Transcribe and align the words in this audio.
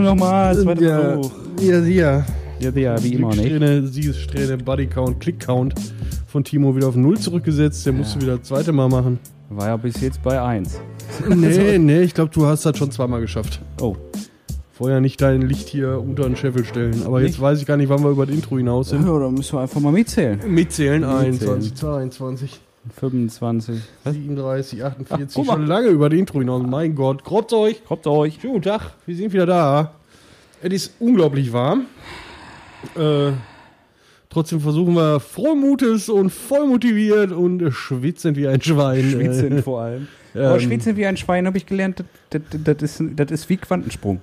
Nochmal, 0.00 0.56
zweiter 0.56 0.82
ja, 0.82 1.00
Versuch. 1.00 1.32
ja, 1.60 1.80
ja. 1.80 2.24
Ja, 2.58 2.70
ja, 2.70 3.02
wie 3.04 3.12
immer, 3.14 3.34
nicht? 3.34 3.92
Siegessträhne, 3.92 4.56
Bodycount, 4.56 5.20
Clickcount 5.20 5.74
von 6.26 6.42
Timo 6.42 6.74
wieder 6.74 6.88
auf 6.88 6.96
Null 6.96 7.18
zurückgesetzt. 7.18 7.84
Der 7.84 7.92
musste 7.92 8.20
wieder 8.20 8.38
das 8.38 8.48
zweite 8.48 8.72
Mal 8.72 8.88
machen. 8.88 9.18
War 9.50 9.68
ja 9.68 9.76
bis 9.76 10.00
jetzt 10.00 10.22
bei 10.22 10.40
1. 10.40 10.80
Nee, 11.28 11.78
nee, 11.78 12.00
ich 12.00 12.14
glaube, 12.14 12.30
du 12.34 12.46
hast 12.46 12.66
das 12.66 12.76
schon 12.76 12.90
zweimal 12.90 13.20
geschafft. 13.20 13.60
Oh, 13.80 13.94
Vorher 14.76 15.00
nicht 15.00 15.22
dein 15.22 15.40
Licht 15.40 15.68
hier 15.68 15.98
unter 15.98 16.24
den 16.24 16.36
Scheffel 16.36 16.66
stellen. 16.66 17.02
Aber 17.06 17.20
jetzt 17.22 17.30
Nicht? 17.30 17.40
weiß 17.40 17.60
ich 17.60 17.66
gar 17.66 17.78
nicht, 17.78 17.88
wann 17.88 18.02
wir 18.02 18.10
über 18.10 18.26
das 18.26 18.34
Intro 18.34 18.58
hinaus 18.58 18.90
sind. 18.90 19.06
ja, 19.06 19.18
dann 19.18 19.32
müssen 19.32 19.56
wir 19.56 19.62
einfach 19.62 19.80
mal 19.80 19.90
mitzählen. 19.92 20.38
Mitzählen, 20.46 21.00
Mitzählen. 21.00 21.24
21, 21.24 21.74
22, 21.74 22.60
25. 22.94 23.80
37, 24.04 24.84
48, 24.84 25.34
guck 25.34 25.46
mal. 25.46 25.52
schon 25.54 25.66
lange 25.66 25.88
über 25.88 26.08
das 26.08 26.18
Intro 26.18 26.38
hinaus. 26.38 26.62
Mein 26.66 26.94
Gott, 26.94 27.24
grotzt 27.24 27.52
euch. 27.52 27.84
Kommt 27.84 28.06
euch. 28.06 28.38
Schönen 28.40 28.54
guten 28.54 28.64
Tag, 28.64 28.92
wir 29.06 29.16
sind 29.16 29.32
wieder 29.32 29.46
da. 29.46 29.92
Es 30.62 30.72
ist 30.72 30.94
unglaublich 31.00 31.52
warm. 31.52 31.86
Äh, 32.96 33.32
trotzdem 34.30 34.60
versuchen 34.60 34.94
wir 34.94 35.20
frohen 35.20 35.60
Mutes 35.60 36.08
und 36.08 36.30
voll 36.30 36.66
motiviert 36.66 37.32
und 37.32 37.60
äh, 37.62 37.70
schwitzend 37.72 38.36
wie 38.36 38.46
ein 38.48 38.60
Schwein. 38.62 39.10
Schwitzen 39.10 39.58
Äh, 39.58 39.62
vor 39.62 39.80
allem. 39.82 40.08
ähm, 40.34 40.44
Aber 40.46 40.60
schwitzen 40.60 40.96
wie 40.96 41.06
ein 41.06 41.16
Schwein, 41.16 41.46
habe 41.46 41.58
ich 41.58 41.66
gelernt, 41.66 42.04
das, 42.30 42.40
das, 42.50 42.76
das, 42.78 43.00
ist, 43.00 43.02
das 43.16 43.30
ist 43.30 43.48
wie 43.48 43.56
Quantensprung. 43.56 44.20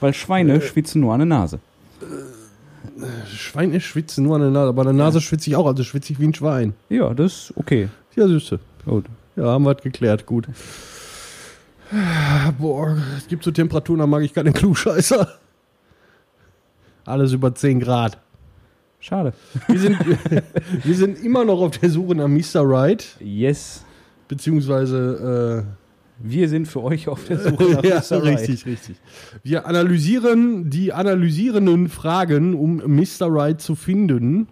Weil 0.00 0.14
Schweine 0.14 0.54
Äh. 0.54 0.60
schwitzen 0.60 1.00
nur 1.00 1.12
an 1.12 1.20
der 1.20 1.26
Nase. 1.26 1.58
Schwein 3.32 3.72
ist 3.72 3.84
schwitzen 3.84 4.24
nur 4.24 4.36
an 4.36 4.42
der 4.42 4.50
Nase, 4.50 4.68
aber 4.68 4.82
an 4.82 4.96
der 4.96 5.04
Nase 5.04 5.20
schwitze 5.20 5.50
ich 5.50 5.56
auch, 5.56 5.66
also 5.66 5.82
schwitze 5.84 6.12
ich 6.12 6.20
wie 6.20 6.24
ein 6.26 6.34
Schwein. 6.34 6.74
Ja, 6.88 7.12
das 7.14 7.32
ist 7.50 7.52
okay. 7.56 7.88
Ja, 8.18 8.26
Süße. 8.26 8.58
Gut. 8.84 9.04
Ja, 9.36 9.44
haben 9.44 9.62
wir 9.64 9.74
das 9.74 9.82
geklärt, 9.84 10.26
gut. 10.26 10.48
Boah, 12.58 12.96
es 13.16 13.28
gibt 13.28 13.44
so 13.44 13.50
Temperaturen, 13.52 14.00
da 14.00 14.06
mag 14.08 14.22
ich 14.22 14.34
keine 14.34 14.52
Klugscheißer. 14.52 15.28
Alles 17.04 17.32
über 17.32 17.54
10 17.54 17.78
Grad. 17.80 18.18
Schade. 18.98 19.32
Wir 19.68 19.78
sind, 19.78 19.96
wir 20.84 20.94
sind 20.96 21.22
immer 21.24 21.44
noch 21.44 21.60
auf 21.60 21.78
der 21.78 21.88
Suche 21.90 22.16
nach 22.16 22.26
Mr. 22.28 22.62
Right, 22.68 23.16
Yes. 23.20 23.84
beziehungsweise 24.26 25.64
Wir 26.18 26.48
sind 26.48 26.66
für 26.66 26.82
euch 26.82 27.06
auf 27.06 27.24
der 27.26 27.38
äh, 27.38 27.50
Suche 27.50 27.64
nach 27.74 27.84
ja, 27.84 28.00
Mr. 28.00 28.22
Right. 28.24 28.40
richtig, 28.40 28.66
richtig. 28.66 28.96
Wir 29.44 29.64
analysieren 29.66 30.68
die 30.68 30.92
analysierenden 30.92 31.88
Fragen, 31.88 32.54
um 32.54 32.78
Mr. 32.78 33.28
Right 33.32 33.60
zu 33.60 33.76
finden. 33.76 34.48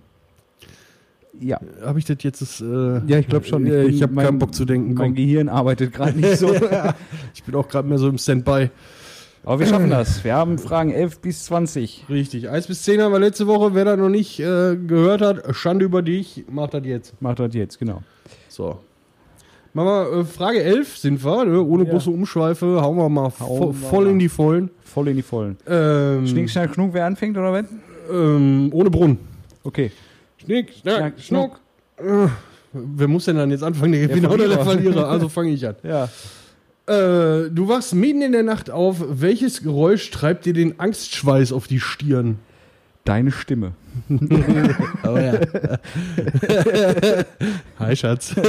Ja. 1.41 1.61
Habe 1.85 1.99
ich 1.99 2.05
das 2.05 2.19
jetzt? 2.23 2.41
Das, 2.43 2.61
äh, 2.61 3.01
Ja, 3.07 3.19
ich 3.19 3.29
glaube 3.29 3.45
schon. 3.47 3.67
äh, 3.67 3.85
bin- 3.85 3.91
ich 3.95 4.03
habe 4.03 4.15
keinen 4.15 4.39
Bock 4.39 4.55
zu 4.55 4.65
denken. 4.65 4.95
Mein 4.95 5.09
Komm. 5.09 5.15
Gehirn 5.15 5.49
arbeitet 5.49 5.93
gerade 5.93 6.19
nicht 6.19 6.39
so. 6.39 6.55
Ich 7.35 7.43
bin 7.45 7.55
auch 7.55 7.69
gerade 7.69 7.87
mehr 7.89 7.99
so 7.99 8.09
im 8.09 8.19
Standby. 8.19 8.71
Aber 9.45 9.61
wir 9.61 9.67
schaffen 9.67 9.91
das. 9.91 10.25
Wir 10.25 10.35
haben 10.35 10.59
Fragen 10.59 10.91
11 10.91 11.21
bis 11.21 11.45
20. 11.45 12.07
Richtig. 12.09 12.49
1 12.51 12.67
bis 12.67 12.83
10 12.83 13.01
haben 13.01 13.13
wir 13.13 13.21
letzte 13.21 13.47
Woche. 13.47 13.75
Wer 13.75 13.85
das 13.85 13.99
noch 13.99 14.09
nicht 14.09 14.41
äh, 14.41 14.77
gehört 14.77 15.21
hat, 15.21 15.55
Schande 15.55 15.85
über 15.85 16.03
dich, 16.03 16.45
macht 16.51 16.75
das 16.75 16.85
jetzt. 16.85 17.21
Macht 17.23 17.39
das 17.39 17.55
jetzt, 17.55 17.79
genau. 17.79 18.03
So. 18.49 18.79
Wir 19.73 20.11
äh, 20.21 20.25
Frage 20.25 20.63
11 20.63 20.97
sind 20.97 21.23
wir, 21.25 21.45
ne? 21.45 21.63
ohne 21.63 21.85
Ja. 21.85 21.91
große 21.91 22.11
Umschweife. 22.11 22.81
Hauen 22.81 22.97
wir 22.97 23.09
mal 23.09 23.31
Hauen 23.39 23.59
vo 23.59 23.67
wir 23.69 23.75
voll 23.75 24.05
mal. 24.07 24.11
in 24.13 24.19
die 24.19 24.29
Vollen. 24.31 24.71
Voll 24.83 25.09
in 25.09 25.17
die 25.17 25.23
Vollen. 25.23 25.57
Ähm, 25.69 26.27
Schnick, 26.27 26.51
schnack, 26.51 26.75
schnuck, 26.75 26.91
wer 26.95 27.05
anfängt 27.05 27.37
oder 27.37 27.53
was? 27.53 27.67
ähm, 28.11 28.71
ohne 28.73 28.89
Brunnen. 28.91 29.19
Okay. 29.63 29.93
Schnick, 30.47 30.73
schnack, 30.81 30.97
Schnack, 30.99 31.15
schnuck. 31.21 31.61
Äh, 31.99 32.29
wer 32.73 33.09
muss 33.09 33.25
denn 33.27 33.37
dann 33.37 33.51
jetzt 33.51 33.63
anfangen? 33.63 33.93
Der 33.93 34.09
Gewinner 34.09 34.31
oder 34.31 34.49
der 34.49 34.61
Verlierer. 34.61 35.09
Also 35.09 35.29
fange 35.29 35.51
ich 35.51 35.67
an. 35.67 35.75
Ja. 35.83 36.09
Äh, 36.89 37.51
du 37.51 37.67
wachst 37.69 37.95
mitten 37.95 38.23
in 38.23 38.31
der 38.33 38.45
Nacht 38.45 38.71
auf. 38.71 39.03
Welches 39.09 39.61
Geräusch 39.63 40.09
treibt 40.13 40.47
dir 40.47 40.53
den 40.53 40.79
Angstschweiß 40.79 41.53
auf 41.53 41.67
die 41.67 41.81
Stirn? 41.81 42.39
Deine 43.05 43.33
Stimme. 43.33 43.73
Oh 45.05 45.17
ja. 45.17 45.41
Hi, 47.79 47.97
Schatz. 47.97 48.35
Da 48.35 48.43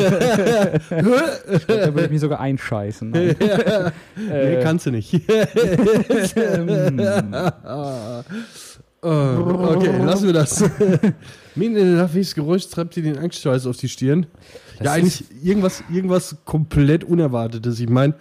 würde 1.93 2.03
ich 2.05 2.09
mich 2.11 2.19
sogar 2.19 2.39
einscheißen. 2.41 3.11
Nein. 3.11 3.35
nee, 4.17 4.33
Äh, 4.33 4.61
kannst 4.63 4.85
du 4.87 4.91
nicht. 4.91 5.13
Äh, 5.13 5.47
okay, 9.03 10.03
lassen 10.03 10.25
wir 10.25 10.33
das. 10.33 10.63
Mitten 11.57 11.75
in 11.75 11.85
der 11.85 12.03
Nacht, 12.03 12.15
welches 12.15 12.35
Geräusch 12.35 12.67
treibt 12.67 12.95
dir 12.95 13.03
den 13.03 13.17
Angstschweiß 13.17 13.65
auf 13.67 13.77
die 13.77 13.89
Stirn? 13.89 14.27
Das 14.77 14.85
ja, 14.85 14.91
eigentlich 14.93 15.23
irgendwas, 15.43 15.83
irgendwas 15.91 16.37
komplett 16.45 17.03
Unerwartetes. 17.03 17.79
Ich 17.79 17.89
meine, 17.89 18.13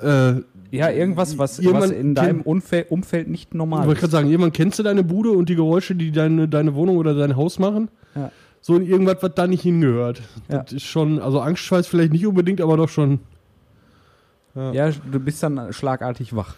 äh, 0.00 0.34
ja, 0.70 0.90
irgendwas, 0.90 1.38
was, 1.38 1.58
was 1.58 1.64
Jemand 1.64 1.92
in 1.92 2.14
deinem 2.14 2.42
Umfeld, 2.42 2.90
Umfeld 2.90 3.28
nicht 3.28 3.48
ich 3.50 3.54
normal 3.54 3.86
wollte 3.86 3.94
ist. 3.94 4.00
gerade 4.00 4.12
sagen, 4.12 4.28
jemand 4.28 4.54
kennst 4.54 4.78
du 4.78 4.82
deine 4.82 5.02
Bude 5.02 5.30
und 5.30 5.48
die 5.48 5.54
Geräusche, 5.54 5.94
die 5.94 6.12
deine, 6.12 6.48
deine 6.48 6.74
Wohnung 6.74 6.96
oder 6.96 7.14
dein 7.14 7.36
Haus 7.36 7.58
machen? 7.58 7.88
Ja. 8.14 8.30
So 8.60 8.76
in 8.76 8.86
irgendwas, 8.86 9.16
was 9.20 9.34
da 9.34 9.46
nicht 9.46 9.62
hingehört. 9.62 10.20
Ja. 10.50 10.62
Das 10.62 10.72
ist 10.72 10.84
schon, 10.84 11.20
also 11.20 11.40
Angstschweiß 11.40 11.86
vielleicht 11.86 12.12
nicht 12.12 12.26
unbedingt, 12.26 12.60
aber 12.60 12.76
doch 12.76 12.88
schon. 12.88 13.20
Ja, 14.54 14.90
du 14.90 15.20
bist 15.20 15.40
dann 15.42 15.72
schlagartig 15.72 16.34
wach. 16.34 16.56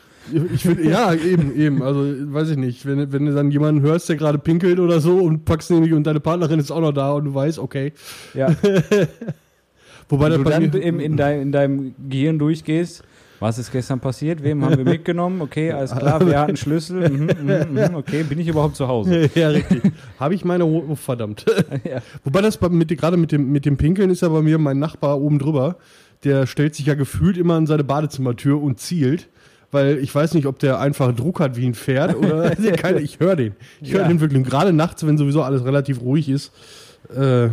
Ich 0.53 0.63
finde, 0.63 0.89
ja, 0.89 1.15
eben, 1.15 1.57
eben. 1.57 1.83
Also, 1.83 2.05
weiß 2.33 2.51
ich 2.51 2.57
nicht. 2.57 2.87
Wenn, 2.87 3.13
wenn 3.13 3.27
du 3.27 3.35
dann 3.35 3.51
jemanden 3.51 3.81
hörst, 3.81 4.09
der 4.09 4.17
gerade 4.17 4.39
pinkelt 4.39 4.79
oder 4.79 5.01
so 5.01 5.19
und 5.19 5.45
packst 5.45 5.71
nämlich 5.71 5.93
und 5.93 6.05
deine 6.05 6.21
Partnerin 6.21 6.61
ist 6.61 6.71
auch 6.71 6.81
noch 6.81 6.93
da 6.93 7.13
und 7.13 7.25
du 7.25 7.35
weißt, 7.35 7.59
okay. 7.59 7.93
Ja. 8.35 8.49
Wobei 10.09 10.29
das 10.29 10.39
du 10.39 10.45
dann 10.45 10.73
im, 10.73 11.01
in, 11.01 11.17
dein, 11.17 11.41
in 11.41 11.53
deinem 11.53 11.95
Gehirn 12.09 12.39
durchgehst, 12.39 13.05
was 13.41 13.59
ist 13.59 13.73
gestern 13.73 14.01
passiert, 14.01 14.43
wem 14.43 14.63
haben 14.63 14.77
wir 14.77 14.85
mitgenommen, 14.85 15.41
okay, 15.41 15.73
alles 15.73 15.93
klar, 15.93 16.21
wer 16.27 16.41
hat 16.41 16.49
einen 16.49 16.59
Schlüssel, 16.59 17.09
mhm, 17.09 17.31
mhm, 17.43 17.73
mhm, 17.73 17.95
okay, 17.95 18.23
bin 18.23 18.39
ich 18.39 18.49
überhaupt 18.49 18.77
zu 18.77 18.87
Hause? 18.87 19.31
ja, 19.35 19.49
richtig. 19.49 19.81
Habe 20.19 20.35
ich 20.35 20.45
meine, 20.45 20.67
oh, 20.67 20.95
verdammt. 20.95 21.47
ja. 21.85 22.03
Wobei 22.23 22.43
das 22.43 22.61
mit, 22.61 22.97
gerade 22.99 23.17
mit 23.17 23.33
dem, 23.33 23.51
mit 23.51 23.65
dem 23.65 23.79
Pinkeln 23.79 24.11
ist 24.11 24.21
ja 24.21 24.29
bei 24.29 24.43
mir 24.43 24.59
mein 24.59 24.79
Nachbar 24.79 25.19
oben 25.19 25.39
drüber. 25.39 25.77
Der 26.23 26.47
stellt 26.47 26.75
sich 26.75 26.85
ja 26.85 26.95
gefühlt 26.95 27.39
immer 27.39 27.55
an 27.55 27.67
seine 27.67 27.83
Badezimmertür 27.83 28.61
und 28.61 28.79
zielt. 28.79 29.31
Weil 29.73 29.99
ich 29.99 30.13
weiß 30.15 30.35
nicht, 30.35 30.47
ob 30.47 30.59
der 30.59 30.81
einfach 30.81 31.15
Druck 31.15 31.39
hat 31.41 31.57
wie 31.57 31.67
ein 31.67 31.75
Pferd 31.75 32.17
oder 32.17 32.51
keine, 32.77 33.01
ich 33.01 33.21
höre 33.21 33.37
den. 33.37 33.55
Ich 33.81 33.93
höre 33.93 34.03
Ja. 34.03 34.09
den 34.09 34.21
wirklich. 34.21 34.39
Und 34.39 34.49
gerade 34.49 34.73
nachts, 34.73 35.07
wenn 35.07 35.17
sowieso 35.17 35.43
alles 35.43 35.65
relativ 35.65 36.01
ruhig 36.01 36.29
ist, 36.29 36.53
äh, 37.15 37.49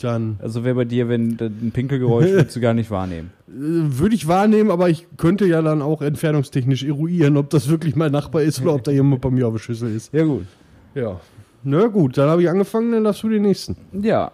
dann 0.00 0.36
Also 0.42 0.64
wäre 0.64 0.74
bei 0.74 0.84
dir, 0.84 1.08
wenn 1.08 1.36
ein 1.40 1.70
Pinkelgeräusch 1.72 2.26
würdest 2.30 2.56
du 2.56 2.60
gar 2.60 2.74
nicht 2.74 2.90
wahrnehmen. 2.90 3.30
äh, 3.48 3.52
würde 3.52 4.14
ich 4.14 4.26
wahrnehmen, 4.26 4.70
aber 4.70 4.88
ich 4.88 5.06
könnte 5.16 5.46
ja 5.46 5.62
dann 5.62 5.80
auch 5.82 6.02
entfernungstechnisch 6.02 6.82
eruieren, 6.84 7.36
ob 7.36 7.50
das 7.50 7.68
wirklich 7.68 7.94
mein 7.96 8.10
Nachbar 8.12 8.42
ist 8.42 8.60
oder 8.62 8.74
ob 8.74 8.82
da 8.84 8.90
jemand 8.90 9.20
bei 9.20 9.30
mir 9.30 9.46
auf 9.46 9.52
der 9.54 9.60
Schüssel 9.60 9.94
ist. 9.94 10.12
Ja 10.12 10.24
gut. 10.24 10.46
Ja. 10.94 11.20
Na 11.62 11.86
gut, 11.86 12.18
dann 12.18 12.28
habe 12.30 12.42
ich 12.42 12.48
angefangen, 12.48 12.90
dann 12.92 13.04
darfst 13.04 13.22
du 13.22 13.28
den 13.28 13.42
nächsten. 13.42 13.76
Ja. 14.00 14.32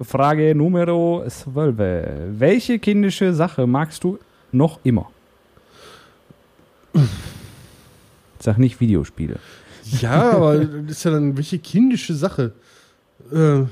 Frage 0.00 0.54
Numero 0.54 1.22
12. 1.28 1.76
Welche 2.38 2.78
kindische 2.78 3.34
Sache 3.34 3.66
magst 3.66 4.02
du 4.02 4.18
noch 4.50 4.80
immer? 4.82 5.10
Sag 8.38 8.58
nicht 8.58 8.80
Videospiele. 8.80 9.36
Ja, 10.00 10.32
aber 10.32 10.64
das 10.64 10.98
ist 10.98 11.04
ja 11.04 11.10
dann 11.10 11.36
welche 11.36 11.58
kindische 11.58 12.14
Sache. 12.14 12.52
Äh, 13.32 13.62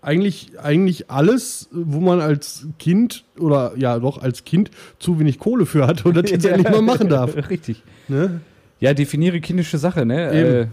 eigentlich, 0.00 0.58
eigentlich 0.60 1.10
alles, 1.10 1.68
wo 1.72 2.00
man 2.00 2.20
als 2.20 2.66
Kind 2.78 3.24
oder 3.38 3.72
ja 3.76 3.98
doch 3.98 4.20
als 4.20 4.44
Kind 4.44 4.70
zu 4.98 5.18
wenig 5.18 5.38
Kohle 5.38 5.64
für 5.66 5.86
hat 5.86 6.04
und 6.04 6.16
das 6.16 6.30
jetzt 6.30 6.44
endlich 6.44 6.70
mal 6.70 6.82
machen 6.82 7.08
darf. 7.08 7.36
Richtig. 7.48 7.82
Ne? 8.08 8.40
Ja, 8.80 8.94
definiere 8.94 9.40
kindische 9.40 9.78
Sache, 9.78 10.04
ne? 10.04 10.30
Äh, 10.30 10.66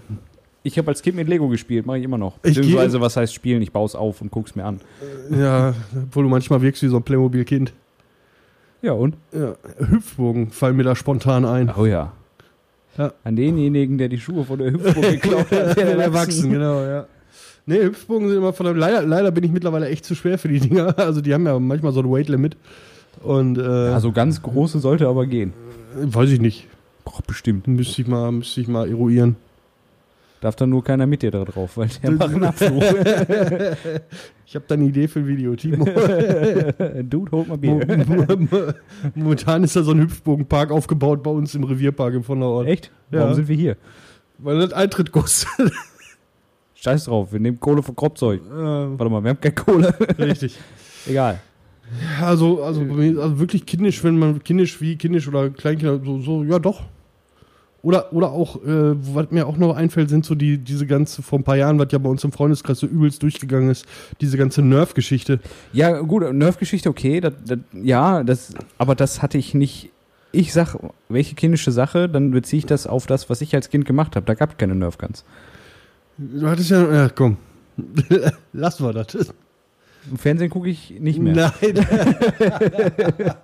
ich 0.63 0.77
habe 0.77 0.89
als 0.89 1.01
Kind 1.01 1.15
mit 1.15 1.27
Lego 1.29 1.47
gespielt, 1.47 1.85
mache 1.85 1.99
ich 1.99 2.03
immer 2.03 2.17
noch. 2.17 2.39
Beziehungsweise, 2.39 2.99
was 2.99 3.15
heißt 3.15 3.33
spielen? 3.33 3.61
Ich 3.61 3.71
baue 3.71 3.85
es 3.85 3.95
auf 3.95 4.21
und 4.21 4.31
guck's 4.31 4.55
mir 4.55 4.65
an. 4.65 4.81
Ja, 5.31 5.73
obwohl 5.95 6.23
du 6.23 6.29
manchmal 6.29 6.61
wirkst 6.61 6.83
wie 6.83 6.87
so 6.87 6.97
ein 6.97 7.03
Playmobil-Kind. 7.03 7.71
Ja, 8.81 8.93
und? 8.93 9.15
Ja, 9.33 9.55
Hüpfburgen 9.77 10.51
fallen 10.51 10.77
mir 10.77 10.83
da 10.83 10.95
spontan 10.95 11.45
ein. 11.45 11.71
Oh 11.77 11.85
ja. 11.85 12.13
Ja. 12.97 13.13
An 13.23 13.35
denjenigen, 13.35 13.97
der 13.97 14.09
die 14.09 14.19
Schuhe 14.19 14.43
von 14.45 14.59
der 14.59 14.71
Hüpfburg 14.71 15.01
geklaut 15.03 15.51
hat, 15.51 15.77
der 15.77 15.97
Erwachsen, 15.99 16.51
genau, 16.51 16.81
ja. 16.83 17.05
Nee, 17.65 17.83
Hüpfburgen 17.83 18.29
sind 18.29 18.37
immer 18.37 18.51
von 18.53 18.65
der. 18.65 18.75
Leider, 18.75 19.03
leider 19.03 19.31
bin 19.31 19.43
ich 19.43 19.51
mittlerweile 19.51 19.87
echt 19.89 20.03
zu 20.05 20.15
schwer 20.15 20.37
für 20.39 20.47
die 20.47 20.59
Dinger. 20.59 20.95
Also 20.97 21.21
die 21.21 21.33
haben 21.33 21.45
ja 21.45 21.57
manchmal 21.59 21.91
so 21.93 21.99
ein 22.01 22.09
Weight-Limit. 22.09 22.57
Und 23.21 23.57
äh, 23.57 23.61
Also 23.61 24.11
ganz 24.11 24.41
große 24.41 24.79
sollte 24.79 25.07
aber 25.07 25.25
gehen. 25.27 25.53
weiß 25.95 26.29
ich 26.31 26.39
nicht. 26.41 26.67
Boah, 27.05 27.19
bestimmt. 27.27 27.67
Müsste 27.67 28.01
ich 28.01 28.07
mal, 28.07 28.31
müsste 28.31 28.61
ich 28.61 28.67
mal 28.67 28.89
eruieren. 28.89 29.35
Darf 30.41 30.55
dann 30.55 30.69
nur 30.69 30.83
keiner 30.83 31.05
mit 31.05 31.21
dir 31.21 31.31
da 31.31 31.43
drauf, 31.43 31.75
weil 31.77 31.89
der 32.01 32.11
macht 32.11 32.33
einen 32.33 32.43
Abflug. 32.43 32.83
Ich 34.45 34.55
habe 34.55 34.65
da 34.67 34.73
eine 34.73 34.85
Idee 34.85 35.07
für 35.07 35.19
ein 35.19 35.27
Video, 35.27 35.55
Timo. 35.55 35.85
Dude, 37.03 37.31
holt 37.31 37.47
mal 37.47 37.57
Bier. 37.59 38.75
Momentan 39.13 39.63
ist 39.63 39.75
da 39.75 39.83
so 39.83 39.91
ein 39.91 39.99
Hüpfbogenpark 39.99 40.71
aufgebaut 40.71 41.21
bei 41.21 41.29
uns 41.29 41.53
im 41.53 41.65
Revierpark 41.65 42.15
im 42.15 42.23
Vonderort. 42.23 42.65
Echt? 42.67 42.89
Ja. 43.11 43.19
Warum 43.19 43.35
sind 43.35 43.47
wir 43.47 43.55
hier? 43.55 43.77
Weil 44.39 44.57
das 44.57 44.73
Eintritt 44.73 45.11
kostet. 45.11 45.71
Scheiß 46.73 47.05
drauf, 47.05 47.31
wir 47.31 47.39
nehmen 47.39 47.59
Kohle 47.59 47.83
von 47.83 47.95
Kropfzeug. 47.95 48.41
Äh, 48.41 48.51
Warte 48.51 49.09
mal, 49.11 49.23
wir 49.23 49.29
haben 49.29 49.39
keine 49.39 49.53
Kohle. 49.53 49.93
richtig. 50.17 50.57
Egal. 51.07 51.39
Also, 52.19 52.63
also, 52.63 52.81
also 52.81 53.39
wirklich 53.39 53.67
kindisch, 53.67 54.03
wenn 54.03 54.17
man 54.17 54.43
kindisch 54.43 54.81
wie 54.81 54.95
kindisch 54.95 55.27
oder 55.27 55.51
Kleinkinder, 55.51 55.99
so, 56.03 56.19
so 56.21 56.43
ja 56.43 56.57
doch. 56.57 56.81
Oder, 57.81 58.11
oder 58.11 58.31
auch, 58.31 58.57
äh, 58.57 58.95
was 59.15 59.31
mir 59.31 59.47
auch 59.47 59.55
noch 59.57 59.75
einfällt, 59.75 60.09
sind 60.09 60.25
so 60.25 60.35
die, 60.35 60.57
diese 60.57 60.85
ganze, 60.85 61.21
vor 61.21 61.39
ein 61.39 61.43
paar 61.43 61.55
Jahren, 61.55 61.79
was 61.79 61.87
ja 61.91 61.97
bei 61.97 62.09
uns 62.09 62.23
im 62.25 62.33
Freundeskreis 62.33 62.79
so 62.79 62.87
übelst 62.87 63.23
durchgegangen 63.23 63.69
ist, 63.69 63.85
diese 64.19 64.37
ganze 64.37 64.61
Nerf-Geschichte. 64.61 65.39
Ja, 65.71 66.01
gut, 66.01 66.33
Nerf-Geschichte, 66.33 66.89
okay, 66.89 67.21
das, 67.21 67.33
das, 67.45 67.59
ja, 67.73 68.23
das, 68.23 68.53
aber 68.77 68.95
das 68.95 69.21
hatte 69.21 69.37
ich 69.37 69.53
nicht. 69.53 69.91
Ich 70.31 70.53
sag, 70.53 70.75
welche 71.07 71.35
kindische 71.35 71.71
Sache, 71.71 72.09
dann 72.09 72.31
beziehe 72.31 72.59
ich 72.59 72.65
das 72.65 72.85
auf 72.85 73.07
das, 73.07 73.29
was 73.29 73.41
ich 73.41 73.55
als 73.55 73.69
Kind 73.69 73.85
gemacht 73.85 74.15
habe. 74.15 74.25
Da 74.25 74.35
gab 74.35 74.51
es 74.51 74.57
keine 74.57 74.75
Nerf-Guns. 74.75 75.23
Du 76.17 76.47
hattest 76.47 76.69
ja, 76.69 76.93
ja 76.93 77.09
komm, 77.09 77.37
lassen 78.53 78.85
wir 78.85 78.93
das. 78.93 79.33
Im 80.09 80.17
Fernsehen 80.17 80.49
gucke 80.49 80.69
ich 80.69 80.91
nicht 80.99 81.19
mehr. 81.19 81.53
Nein. 81.61 81.85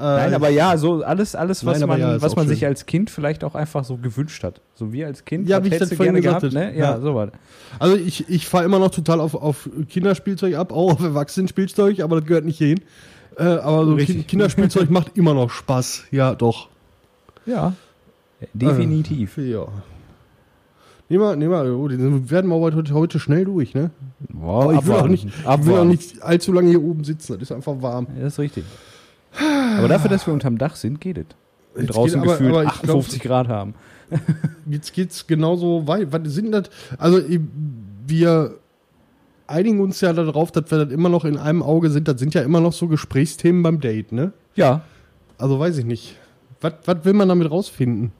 Nein, 0.00 0.34
aber 0.34 0.48
ja, 0.50 0.76
so 0.76 1.02
alles, 1.02 1.34
alles 1.34 1.64
was 1.66 1.80
Nein, 1.80 1.88
man, 1.88 2.00
ja, 2.00 2.22
was 2.22 2.36
man 2.36 2.44
schön. 2.46 2.54
sich 2.54 2.66
als 2.66 2.86
Kind 2.86 3.10
vielleicht 3.10 3.44
auch 3.44 3.54
einfach 3.54 3.84
so 3.84 3.96
gewünscht 3.96 4.42
hat. 4.44 4.60
So 4.74 4.92
wie 4.92 5.04
als 5.04 5.24
Kind. 5.24 5.48
Ja, 5.48 5.62
wie 5.64 5.68
ich 5.68 5.78
das 5.78 5.90
gerne 5.90 6.20
gesagt 6.20 6.40
gehabt, 6.40 6.54
ne? 6.54 6.72
Ja, 6.76 6.92
Ja. 6.96 7.00
so 7.00 7.14
was. 7.14 7.30
Also 7.78 7.96
ich, 7.96 8.28
ich 8.28 8.46
fahre 8.48 8.64
immer 8.64 8.78
noch 8.78 8.90
total 8.90 9.20
auf, 9.20 9.34
auf 9.34 9.68
Kinderspielzeug 9.88 10.54
ab, 10.54 10.72
auch 10.72 10.92
auf 10.94 11.02
Erwachsenenspielzeug, 11.02 12.00
aber 12.00 12.16
das 12.20 12.26
gehört 12.28 12.44
nicht 12.44 12.58
hierhin. 12.58 12.80
Äh, 13.36 13.42
aber 13.44 13.84
so 13.84 13.94
Richtig. 13.94 14.16
Ki- 14.18 14.22
Kinderspielzeug 14.24 14.90
macht 14.90 15.16
immer 15.16 15.34
noch 15.34 15.50
Spaß. 15.50 16.04
Ja, 16.10 16.34
doch. 16.34 16.68
Ja. 17.46 17.74
Definitiv. 18.54 19.36
Ja. 19.38 19.66
Nehmen 21.10 21.22
wir, 21.24 21.36
nehmen 21.36 21.50
wir, 21.52 21.78
oh, 21.78 21.88
die 21.88 21.98
werden 22.30 22.50
wir 22.50 22.56
heute, 22.60 22.92
heute 22.92 23.18
schnell 23.18 23.46
durch, 23.46 23.74
ne? 23.74 23.90
Wow, 24.28 24.64
Aber 24.64 24.74
ich 24.74 24.86
will, 24.86 24.94
auch 24.94 25.06
nicht, 25.08 25.24
ich 25.26 25.66
will 25.66 25.76
auch 25.78 25.84
nicht 25.84 26.22
allzu 26.22 26.52
lange 26.52 26.68
hier 26.68 26.82
oben 26.82 27.02
sitzen, 27.02 27.32
das 27.34 27.42
ist 27.42 27.52
einfach 27.52 27.80
warm. 27.80 28.06
Ja, 28.16 28.24
das 28.24 28.34
ist 28.34 28.38
richtig. 28.40 28.64
Aber 29.78 29.88
dafür, 29.88 30.10
dass 30.10 30.26
wir 30.26 30.34
unterm 30.34 30.58
Dach 30.58 30.76
sind, 30.76 31.00
geht 31.00 31.18
es. 31.18 31.26
Und 31.74 31.82
Jetzt 31.82 31.94
draußen 31.94 32.20
geht 32.20 32.28
aber- 32.30 32.38
gefühlt 32.38 32.50
aber 32.50 32.62
ich 32.64 32.68
58 32.70 33.22
Grad 33.22 33.48
haben. 33.48 33.74
Jetzt 34.68 34.92
geht's 34.92 35.26
genauso 35.26 35.86
weit. 35.86 36.12
Was 36.12 36.20
sind 36.32 36.50
das? 36.52 36.70
Also, 36.98 37.20
wir 38.06 38.54
einigen 39.46 39.80
uns 39.80 40.00
ja 40.00 40.12
darauf, 40.12 40.50
dass 40.50 40.70
wir 40.70 40.84
das 40.84 40.92
immer 40.92 41.08
noch 41.08 41.24
in 41.24 41.36
einem 41.36 41.62
Auge 41.62 41.90
sind. 41.90 42.08
Das 42.08 42.18
sind 42.18 42.34
ja 42.34 42.42
immer 42.42 42.60
noch 42.60 42.72
so 42.72 42.88
Gesprächsthemen 42.88 43.62
beim 43.62 43.80
Date, 43.80 44.12
ne? 44.12 44.32
Ja. 44.56 44.82
Also, 45.36 45.58
weiß 45.60 45.78
ich 45.78 45.84
nicht. 45.84 46.16
Was, 46.60 46.72
was 46.86 47.04
will 47.04 47.12
man 47.12 47.28
damit 47.28 47.50
rausfinden? 47.50 48.12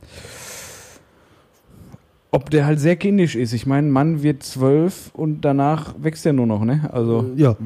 Ob 2.31 2.51
der 2.51 2.67
halt 2.67 2.79
sehr 2.79 2.97
kindisch 2.97 3.35
ist. 3.37 3.53
Ich 3.55 3.67
meine, 3.67 3.89
Mann 3.89 4.23
wird 4.23 4.43
zwölf 4.43 5.11
und 5.15 5.41
danach 5.41 5.95
wächst 5.99 6.27
er 6.27 6.35
nur 6.35 6.47
noch, 6.47 6.63
ne? 6.63 6.89
Also 6.93 7.31
Ja, 7.37 7.57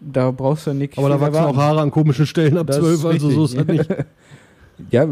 da 0.00 0.30
brauchst 0.30 0.66
du 0.66 0.74
nicht 0.74 0.96
aber 0.98 1.08
da 1.08 1.20
wachsen 1.20 1.34
erwarten. 1.34 1.56
auch 1.56 1.60
Haare 1.62 1.80
an 1.80 1.90
komischen 1.90 2.26
Stellen 2.26 2.56
ab 2.58 2.66
Das 2.68 2.78
ist 2.78 3.00
12, 3.00 3.04
also 3.04 3.30
so 3.30 3.44
ist 3.44 3.56
das 3.58 3.66
nicht. 3.66 3.88
Ja, 4.90 5.06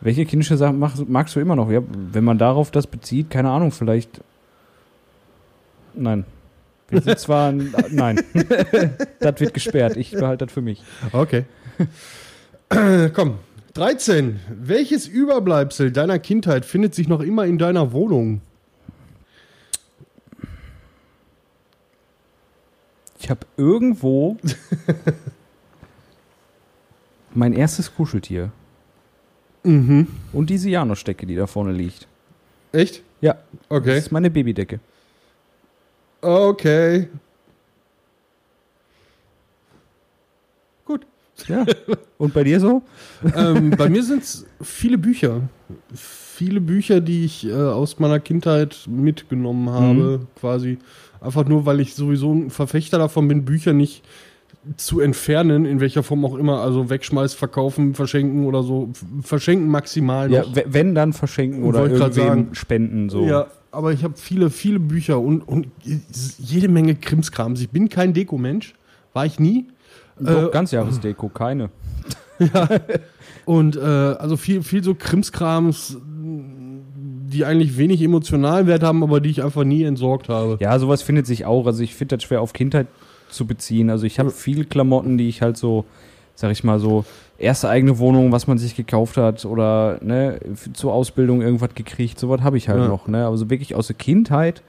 welche 0.00 0.24
kindische 0.24 0.56
Sachen 0.56 0.78
magst, 0.78 1.08
magst 1.08 1.36
du 1.36 1.40
immer 1.40 1.54
noch? 1.54 1.70
Ja, 1.70 1.80
wenn 2.12 2.24
man 2.24 2.38
darauf 2.38 2.70
das 2.72 2.86
bezieht, 2.86 3.30
keine 3.30 3.50
Ahnung, 3.50 3.70
vielleicht. 3.70 4.20
Nein. 5.94 6.24
Wir 6.88 7.00
sind 7.02 7.18
zwar. 7.20 7.50
ein- 7.50 7.72
Nein. 7.90 8.20
das 9.20 9.40
wird 9.40 9.54
gesperrt. 9.54 9.96
Ich 9.96 10.10
behalte 10.10 10.46
das 10.46 10.52
für 10.54 10.62
mich. 10.62 10.82
Okay. 11.12 11.44
Komm. 13.14 13.34
13. 13.74 14.40
Welches 14.60 15.06
Überbleibsel 15.06 15.92
deiner 15.92 16.18
Kindheit 16.18 16.64
findet 16.64 16.94
sich 16.94 17.08
noch 17.08 17.20
immer 17.20 17.46
in 17.46 17.56
deiner 17.58 17.92
Wohnung? 17.92 18.40
Ich 23.22 23.30
habe 23.30 23.46
irgendwo 23.56 24.36
mein 27.34 27.52
erstes 27.52 27.94
Kuscheltier 27.94 28.50
Mhm. 29.64 30.08
und 30.32 30.50
diese 30.50 30.68
Janusdecke, 30.70 31.24
die 31.24 31.36
da 31.36 31.46
vorne 31.46 31.70
liegt. 31.72 32.08
Echt? 32.72 33.00
Ja. 33.20 33.34
Das 33.68 33.78
Okay. 33.78 33.96
ist 33.96 34.10
meine 34.10 34.28
Babydecke. 34.28 34.80
Okay. 36.20 37.08
Gut. 40.84 41.06
Ja. 41.46 41.64
Und 42.18 42.34
bei 42.34 42.42
dir 42.42 42.58
so? 42.58 42.82
ähm, 43.36 43.70
bei 43.70 43.88
mir 43.88 44.02
sind 44.02 44.24
es 44.24 44.44
viele 44.60 44.98
Bücher. 44.98 45.42
Viele 45.94 46.60
Bücher, 46.60 47.00
die 47.00 47.24
ich 47.24 47.46
äh, 47.46 47.52
aus 47.54 48.00
meiner 48.00 48.18
Kindheit 48.18 48.80
mitgenommen 48.88 49.70
habe, 49.70 50.26
quasi. 50.40 50.78
Einfach 51.22 51.46
nur, 51.46 51.66
weil 51.66 51.80
ich 51.80 51.94
sowieso 51.94 52.32
ein 52.32 52.50
Verfechter 52.50 52.98
davon 52.98 53.28
bin, 53.28 53.44
Bücher 53.44 53.72
nicht 53.72 54.02
zu 54.76 55.00
entfernen, 55.00 55.64
in 55.64 55.80
welcher 55.80 56.02
Form 56.02 56.24
auch 56.24 56.36
immer. 56.36 56.60
Also 56.60 56.90
wegschmeißen, 56.90 57.38
verkaufen, 57.38 57.94
verschenken 57.94 58.44
oder 58.46 58.62
so. 58.62 58.90
Verschenken 59.22 59.68
maximal 59.68 60.28
noch. 60.28 60.54
Ja, 60.56 60.62
wenn 60.66 60.94
dann 60.94 61.12
verschenken 61.12 61.64
oder 61.64 61.84
irgendwem 61.86 62.12
sagen. 62.12 62.48
spenden. 62.52 63.08
So. 63.08 63.24
Ja, 63.24 63.46
aber 63.70 63.92
ich 63.92 64.04
habe 64.04 64.14
viele, 64.16 64.50
viele 64.50 64.78
Bücher 64.78 65.18
und, 65.20 65.40
und 65.42 65.66
jede 66.38 66.68
Menge 66.68 66.94
Krimskrams. 66.94 67.60
Ich 67.60 67.70
bin 67.70 67.88
kein 67.88 68.12
Dekomensch, 68.12 68.74
war 69.12 69.26
ich 69.26 69.40
nie. 69.40 69.66
Doch, 70.18 70.48
Äh, 70.48 70.50
Ganzjahresdeko, 70.50 71.28
keine. 71.28 71.70
Und 73.44 73.76
äh, 73.76 73.80
also 73.80 74.36
viel, 74.36 74.62
viel 74.62 74.84
so 74.84 74.94
Krimskrams, 74.94 75.98
die 77.32 77.44
eigentlich 77.44 77.76
wenig 77.76 78.00
Emotionalwert 78.02 78.82
haben, 78.82 79.02
aber 79.02 79.20
die 79.20 79.30
ich 79.30 79.42
einfach 79.42 79.64
nie 79.64 79.82
entsorgt 79.84 80.28
habe. 80.28 80.58
Ja, 80.60 80.78
sowas 80.78 81.02
findet 81.02 81.26
sich 81.26 81.44
auch. 81.46 81.66
Also 81.66 81.82
ich 81.82 81.94
finde 81.94 82.16
das 82.16 82.24
schwer 82.24 82.40
auf 82.40 82.52
Kindheit 82.52 82.86
zu 83.30 83.46
beziehen. 83.46 83.90
Also 83.90 84.04
ich 84.06 84.18
habe 84.18 84.30
viele 84.30 84.64
Klamotten, 84.64 85.18
die 85.18 85.28
ich 85.28 85.42
halt 85.42 85.56
so, 85.56 85.84
sag 86.34 86.50
ich 86.52 86.64
mal 86.64 86.78
so, 86.78 87.04
erste 87.38 87.68
eigene 87.68 87.98
Wohnung, 87.98 88.30
was 88.32 88.46
man 88.46 88.58
sich 88.58 88.76
gekauft 88.76 89.16
hat 89.16 89.44
oder 89.44 89.98
ne, 90.02 90.38
zur 90.74 90.92
Ausbildung 90.92 91.42
irgendwas 91.42 91.74
gekriegt, 91.74 92.18
sowas 92.18 92.42
habe 92.42 92.56
ich 92.58 92.68
halt 92.68 92.80
Ja. 92.82 92.88
noch. 92.88 93.08
Ne? 93.08 93.26
Also 93.26 93.48
wirklich 93.50 93.74
aus 93.74 93.86
der 93.88 93.96
Kindheit. 93.96 94.62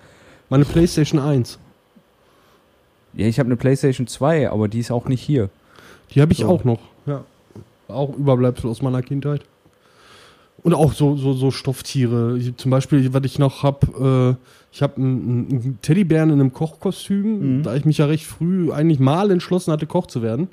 Meine 0.49 0.65
Playstation 0.65 1.19
1, 1.21 1.59
Ja, 3.15 3.27
ich 3.27 3.37
habe 3.39 3.47
eine 3.47 3.55
Playstation 3.57 4.07
2, 4.07 4.49
aber 4.49 4.67
die 4.67 4.79
ist 4.79 4.91
auch 4.91 5.07
nicht 5.07 5.21
hier. 5.21 5.49
die 6.13 6.21
habe 6.21 6.31
ich 6.31 6.39
So. 6.39 6.47
auch 6.47 6.63
noch. 6.63 6.79
Ja. 7.05 7.23
Auch 7.87 8.15
Überbleibsel 8.17 8.69
aus 8.69 8.81
meiner 8.81 9.01
Kindheit. 9.01 9.41
Und 10.63 10.73
auch 10.73 10.93
so, 10.93 11.17
so, 11.17 11.33
so 11.33 11.51
Stofftiere. 11.51 12.37
Ich, 12.37 12.55
zum 12.55 12.71
Beispiel, 12.71 13.13
was 13.13 13.23
ich 13.25 13.37
noch 13.37 13.63
habe, 13.63 14.37
äh, 14.39 14.45
ich 14.71 14.81
habe 14.81 14.95
einen, 14.97 15.47
einen 15.51 15.77
Teddybären 15.81 16.29
in 16.29 16.39
einem 16.39 16.53
Kochkostüm, 16.53 17.57
Mhm. 17.59 17.63
da 17.63 17.75
ich 17.75 17.83
mich 17.85 17.97
ja 17.97 18.05
recht 18.05 18.25
früh 18.25 18.71
eigentlich 18.71 18.99
mal 18.99 19.29
entschlossen 19.29 19.71
hatte, 19.73 19.85
Koch 19.87 20.07
zu 20.07 20.21
werden 20.21 20.47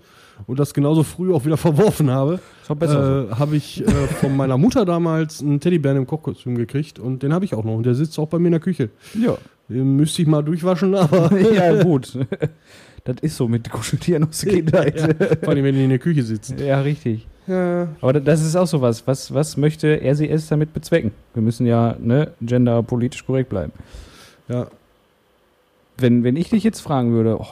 und 0.48 0.58
das 0.58 0.74
genauso 0.74 1.04
früh 1.04 1.32
auch 1.32 1.44
wieder 1.44 1.56
verworfen 1.68 2.10
habe. 2.10 2.40
Äh, 2.68 3.34
habe 3.34 3.56
ich 3.56 3.82
äh, 3.86 3.90
von 3.90 4.36
meiner 4.36 4.58
Mutter 4.58 4.84
damals 4.84 5.40
einen 5.42 5.60
Teddybären 5.60 5.96
im 5.98 6.06
Kochkostüm 6.06 6.56
gekriegt 6.56 6.98
und 6.98 7.22
den 7.22 7.32
habe 7.32 7.44
ich 7.44 7.54
auch 7.54 7.64
noch 7.64 7.74
und 7.76 7.86
der 7.86 7.94
sitzt 7.94 8.18
auch 8.18 8.29
bei 8.29 8.38
mir 8.40 8.48
in 8.48 8.52
der 8.52 8.60
Küche. 8.60 8.90
Ja. 9.20 9.36
Den 9.69 9.94
müsste 9.96 10.22
ich 10.22 10.29
mal 10.29 10.43
durchwaschen, 10.43 10.93
aber 10.96 11.31
ja, 11.55 11.82
gut. 11.84 12.19
Das 13.05 13.17
ist 13.22 13.36
so 13.36 13.46
mit 13.48 13.70
Kuscheltieren 13.70 14.24
aus 14.29 14.40
der 14.40 14.55
Kindheit. 14.55 15.38
vor 15.40 15.50
allem 15.50 15.64
wenn 15.64 15.74
die 15.76 15.84
in 15.84 15.90
der 15.90 15.98
Küche 16.00 16.24
sitzen. 16.24 16.58
Ja, 16.58 16.81
richtig. 16.81 17.26
Ja. 17.47 17.89
Aber 18.01 18.13
da- 18.13 18.20
das 18.20 18.43
ist 18.44 18.55
auch 18.56 18.67
sowas. 18.67 19.03
Was, 19.06 19.32
was 19.35 19.56
möchte 19.56 20.01
RCS 20.03 20.49
damit 20.49 20.73
bezwecken? 20.73 21.11
Wir 21.35 21.43
müssen 21.43 21.67
ja 21.67 21.97
ne, 22.01 22.31
genderpolitisch 22.41 23.25
korrekt 23.27 23.49
bleiben. 23.51 23.73
ja. 24.49 24.67
Wenn, 25.99 26.25
wenn 26.25 26.37
ich 26.37 26.49
dich 26.49 26.65
jetzt 26.65 26.81
fragen 26.81 27.13
würde, 27.13 27.37
oh, 27.39 27.49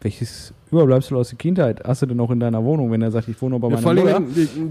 welches 0.00 0.52
Überbleibsel 0.70 1.16
aus 1.16 1.30
der 1.30 1.38
Kindheit 1.38 1.82
hast 1.84 2.02
du 2.02 2.06
denn 2.06 2.16
noch 2.18 2.30
in 2.30 2.38
deiner 2.38 2.62
Wohnung, 2.62 2.92
wenn 2.92 3.02
er 3.02 3.10
sagt, 3.10 3.26
ich 3.26 3.42
wohne 3.42 3.58
noch 3.58 3.68
bei 3.68 3.74
Ja, 3.74 3.80
meiner 3.80 4.20
Mutter? 4.20 4.22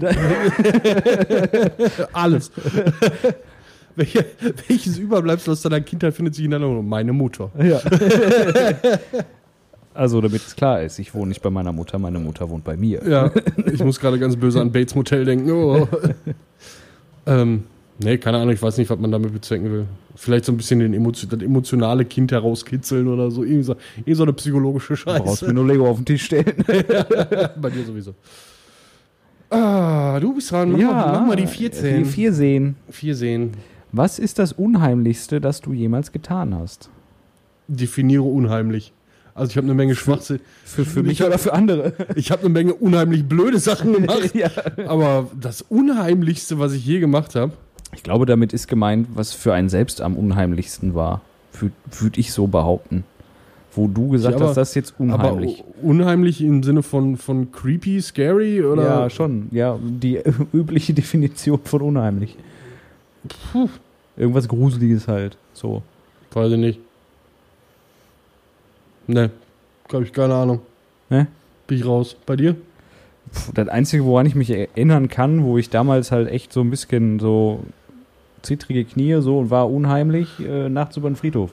alles. 2.14 2.50
Welche, 3.96 4.24
welches 4.68 4.96
Überbleibsel 4.98 5.52
aus 5.52 5.62
deiner 5.62 5.80
Kindheit 5.82 6.14
findet 6.14 6.34
sich 6.36 6.44
in 6.46 6.52
deiner 6.52 6.68
Wohnung? 6.68 6.88
Meine 6.88 7.12
Mutter. 7.12 7.50
Ja. 7.62 7.80
also, 9.92 10.20
damit 10.20 10.42
es 10.46 10.54
klar 10.54 10.82
ist, 10.82 10.98
ich 10.98 11.14
wohne 11.14 11.28
nicht 11.28 11.42
bei 11.42 11.50
meiner 11.50 11.72
Mutter, 11.72 11.98
meine 11.98 12.18
Mutter 12.18 12.48
wohnt 12.48 12.64
bei 12.64 12.76
mir. 12.76 13.02
Ja, 13.06 13.30
ich 13.72 13.82
muss 13.82 13.98
gerade 13.98 14.18
ganz 14.18 14.36
böse 14.36 14.60
an 14.60 14.70
Bates 14.70 14.94
Motel 14.94 15.24
denken. 15.24 15.50
Oh. 15.50 15.88
ähm, 17.26 17.64
nee, 17.98 18.16
keine 18.18 18.38
Ahnung, 18.38 18.54
ich 18.54 18.62
weiß 18.62 18.78
nicht, 18.78 18.88
was 18.88 18.98
man 18.98 19.10
damit 19.10 19.32
bezwecken 19.32 19.70
will. 19.72 19.86
Vielleicht 20.14 20.44
so 20.44 20.52
ein 20.52 20.56
bisschen 20.56 20.78
den 20.80 20.94
Emotio 20.94 21.28
das 21.28 21.42
emotionale 21.42 22.04
Kind 22.04 22.30
herauskitzeln 22.30 23.08
oder 23.08 23.30
so. 23.30 23.42
Irgendwie 23.42 23.64
so, 23.64 23.76
irgendwie 23.96 24.14
so 24.14 24.22
eine 24.22 24.32
psychologische 24.32 24.94
Du 24.94 25.04
brauchst 25.04 25.42
mir 25.42 25.48
Scheiße. 25.48 25.52
nur 25.52 25.66
Lego 25.66 25.88
auf 25.88 25.96
den 25.96 26.04
Tisch 26.04 26.24
stellen. 26.24 26.54
Bei 27.60 27.70
dir 27.70 27.84
sowieso. 27.84 28.14
Ah, 29.50 30.20
du 30.20 30.34
bist 30.34 30.52
dran. 30.52 30.70
Mach, 30.70 30.78
mal, 30.78 31.12
mach 31.12 31.26
mal 31.26 31.36
die 31.36 31.46
14. 31.46 32.04
Die 32.04 32.04
vier 32.04 32.32
sehen. 32.32 32.76
Vier 32.88 33.16
sehen. 33.16 33.52
Was 33.92 34.20
ist 34.20 34.38
das 34.38 34.52
Unheimlichste, 34.52 35.40
das 35.40 35.60
du 35.60 35.72
jemals 35.72 36.12
getan 36.12 36.54
hast? 36.54 36.90
Definiere 37.66 38.22
unheimlich. 38.22 38.92
Also 39.34 39.50
ich 39.50 39.56
habe 39.56 39.66
eine 39.66 39.74
Menge 39.74 39.94
Schwachsinn. 39.94 40.40
Für, 40.64 40.84
für 40.84 41.00
Ich 41.00 41.06
mich 41.06 41.20
hab- 41.20 41.28
oder 41.28 41.38
für 41.38 41.52
andere? 41.52 41.92
Ich 42.16 42.30
habe 42.30 42.42
eine 42.42 42.50
Menge 42.50 42.74
unheimlich 42.74 43.24
blöde 43.24 43.58
Sachen 43.58 43.92
gemacht. 43.94 44.34
ja. 44.34 44.50
Aber 44.86 45.28
das 45.40 45.62
Unheimlichste, 45.62 46.58
was 46.58 46.72
ich 46.72 46.84
je 46.84 47.00
gemacht 47.00 47.34
habe, 47.34 47.52
Ich 47.94 48.02
glaube, 48.02 48.26
damit 48.26 48.52
ist 48.52 48.68
gemeint, 48.68 49.08
was 49.14 49.32
für 49.32 49.52
einen 49.54 49.68
selbst 49.68 50.00
am 50.00 50.16
unheimlichsten 50.16 50.94
war. 50.94 51.20
Würde 51.60 52.20
ich 52.20 52.32
so 52.32 52.46
behaupten. 52.46 53.04
Wo 53.74 53.86
du 53.86 54.08
gesagt 54.10 54.32
Ja, 54.32 54.36
aber- 54.40 54.48
hast, 54.48 54.56
das 54.56 54.70
ist 54.70 54.74
jetzt 54.74 54.94
unheimlich. 54.98 55.60
aber 55.64 55.84
unheimlich 55.88 56.40
im 56.42 56.62
Sinne 56.62 56.82
von, 56.82 57.16
von 57.16 57.52
creepy, 57.52 58.00
scary 58.00 58.62
oder? 58.64 58.82
ja, 58.84 59.10
schon. 59.10 59.48
Ja, 59.52 59.78
die 59.80 60.20
übliche 60.52 60.92
Definition 60.92 61.60
von 61.64 61.82
unheimlich. 61.82 62.36
Puh, 63.52 63.68
Irgendwas 64.16 64.48
Gruseliges 64.48 65.06
halt. 65.08 65.36
So. 65.52 65.82
weiß 66.32 66.52
ich 66.52 66.58
nicht. 66.58 66.80
Ne, 69.10 69.30
glaube 69.88 70.04
ich, 70.04 70.12
keine 70.12 70.34
Ahnung. 70.34 70.60
Ne? 71.08 71.26
Bin 71.66 71.78
ich 71.78 71.84
raus. 71.84 72.16
Bei 72.26 72.36
dir? 72.36 72.54
Puh, 73.32 73.52
das 73.54 73.68
Einzige, 73.68 74.04
woran 74.04 74.26
ich 74.26 74.34
mich 74.34 74.50
erinnern 74.50 75.08
kann, 75.08 75.44
wo 75.44 75.58
ich 75.58 75.70
damals 75.70 76.12
halt 76.12 76.28
echt 76.28 76.52
so 76.52 76.60
ein 76.60 76.70
bisschen 76.70 77.18
so 77.18 77.60
zittrige 78.42 78.84
Knie 78.84 79.20
so 79.20 79.38
und 79.38 79.50
war 79.50 79.70
unheimlich, 79.70 80.28
äh, 80.40 80.68
nachts 80.68 80.96
über 80.96 81.10
den 81.10 81.16
Friedhof. 81.16 81.50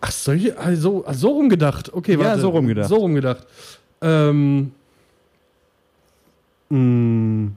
Ach, 0.00 0.10
solche, 0.10 0.58
also, 0.58 1.04
so 1.12 1.28
rumgedacht. 1.30 1.92
Okay, 1.92 2.12
Ja, 2.12 2.18
warte. 2.20 2.40
so 2.40 2.48
rumgedacht. 2.50 2.88
So 2.88 2.96
rumgedacht. 2.96 3.46
Ähm. 4.00 4.72
Mh, 6.68 7.52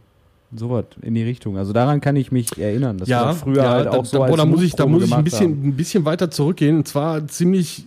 Sowas 0.55 0.85
in 1.01 1.13
die 1.13 1.23
Richtung. 1.23 1.57
Also 1.57 1.73
daran 1.73 1.99
kann 1.99 2.15
ich 2.15 2.31
mich 2.31 2.57
erinnern. 2.57 2.97
Das 2.97 3.09
ja, 3.09 3.25
war 3.25 3.35
früher 3.35 3.63
ja, 3.63 3.69
halt 3.69 3.85
da, 3.87 3.91
auch 3.91 4.05
so 4.05 4.17
da, 4.17 4.23
als 4.23 4.31
boah, 4.31 4.37
da 4.37 4.45
muss 4.45 4.61
ich, 4.63 4.75
da 4.75 4.85
muss 4.85 5.03
ich 5.03 5.13
ein 5.13 5.23
bisschen, 5.23 5.51
haben. 5.51 5.67
ein 5.67 5.75
bisschen 5.75 6.05
weiter 6.05 6.31
zurückgehen. 6.31 6.77
Und 6.77 6.87
zwar 6.87 7.27
ziemlich 7.27 7.85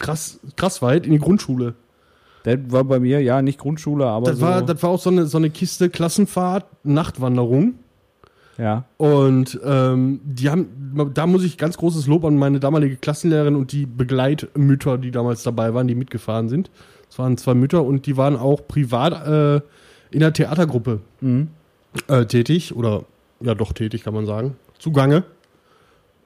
krass, 0.00 0.40
krass 0.56 0.82
weit 0.82 1.06
in 1.06 1.12
die 1.12 1.18
Grundschule. 1.18 1.74
Das 2.42 2.58
war 2.68 2.84
bei 2.84 2.98
mir, 3.00 3.20
ja, 3.22 3.42
nicht 3.42 3.58
Grundschule, 3.58 4.06
aber 4.06 4.30
Das, 4.30 4.38
so, 4.40 4.46
war, 4.46 4.62
das 4.62 4.82
war 4.82 4.90
auch 4.90 4.98
so 5.00 5.10
eine, 5.10 5.26
so 5.26 5.36
eine 5.38 5.50
Kiste 5.50 5.90
Klassenfahrt, 5.90 6.64
Nachtwanderung. 6.84 7.74
ja. 8.56 8.84
Und 8.96 9.60
ähm, 9.62 10.20
die 10.24 10.48
haben, 10.48 11.10
da 11.14 11.26
muss 11.26 11.44
ich 11.44 11.58
ganz 11.58 11.76
großes 11.76 12.06
Lob 12.06 12.24
an 12.24 12.36
meine 12.38 12.58
damalige 12.58 12.96
Klassenlehrerin 12.96 13.56
und 13.56 13.72
die 13.72 13.84
Begleitmütter, 13.86 14.96
die 14.98 15.10
damals 15.10 15.42
dabei 15.42 15.74
waren, 15.74 15.86
die 15.86 15.94
mitgefahren 15.94 16.48
sind. 16.48 16.70
Es 17.10 17.18
waren 17.18 17.36
zwei 17.36 17.54
Mütter 17.54 17.84
und 17.84 18.06
die 18.06 18.16
waren 18.16 18.36
auch 18.36 18.66
privat 18.66 19.12
äh, 19.26 19.56
in 20.10 20.20
der 20.20 20.32
Theatergruppe 20.32 21.00
Mhm. 21.20 21.48
äh, 22.08 22.24
tätig 22.24 22.74
oder 22.74 23.04
ja 23.40 23.54
doch 23.54 23.72
tätig, 23.72 24.02
kann 24.04 24.14
man 24.14 24.24
sagen, 24.26 24.56
zugange. 24.78 25.24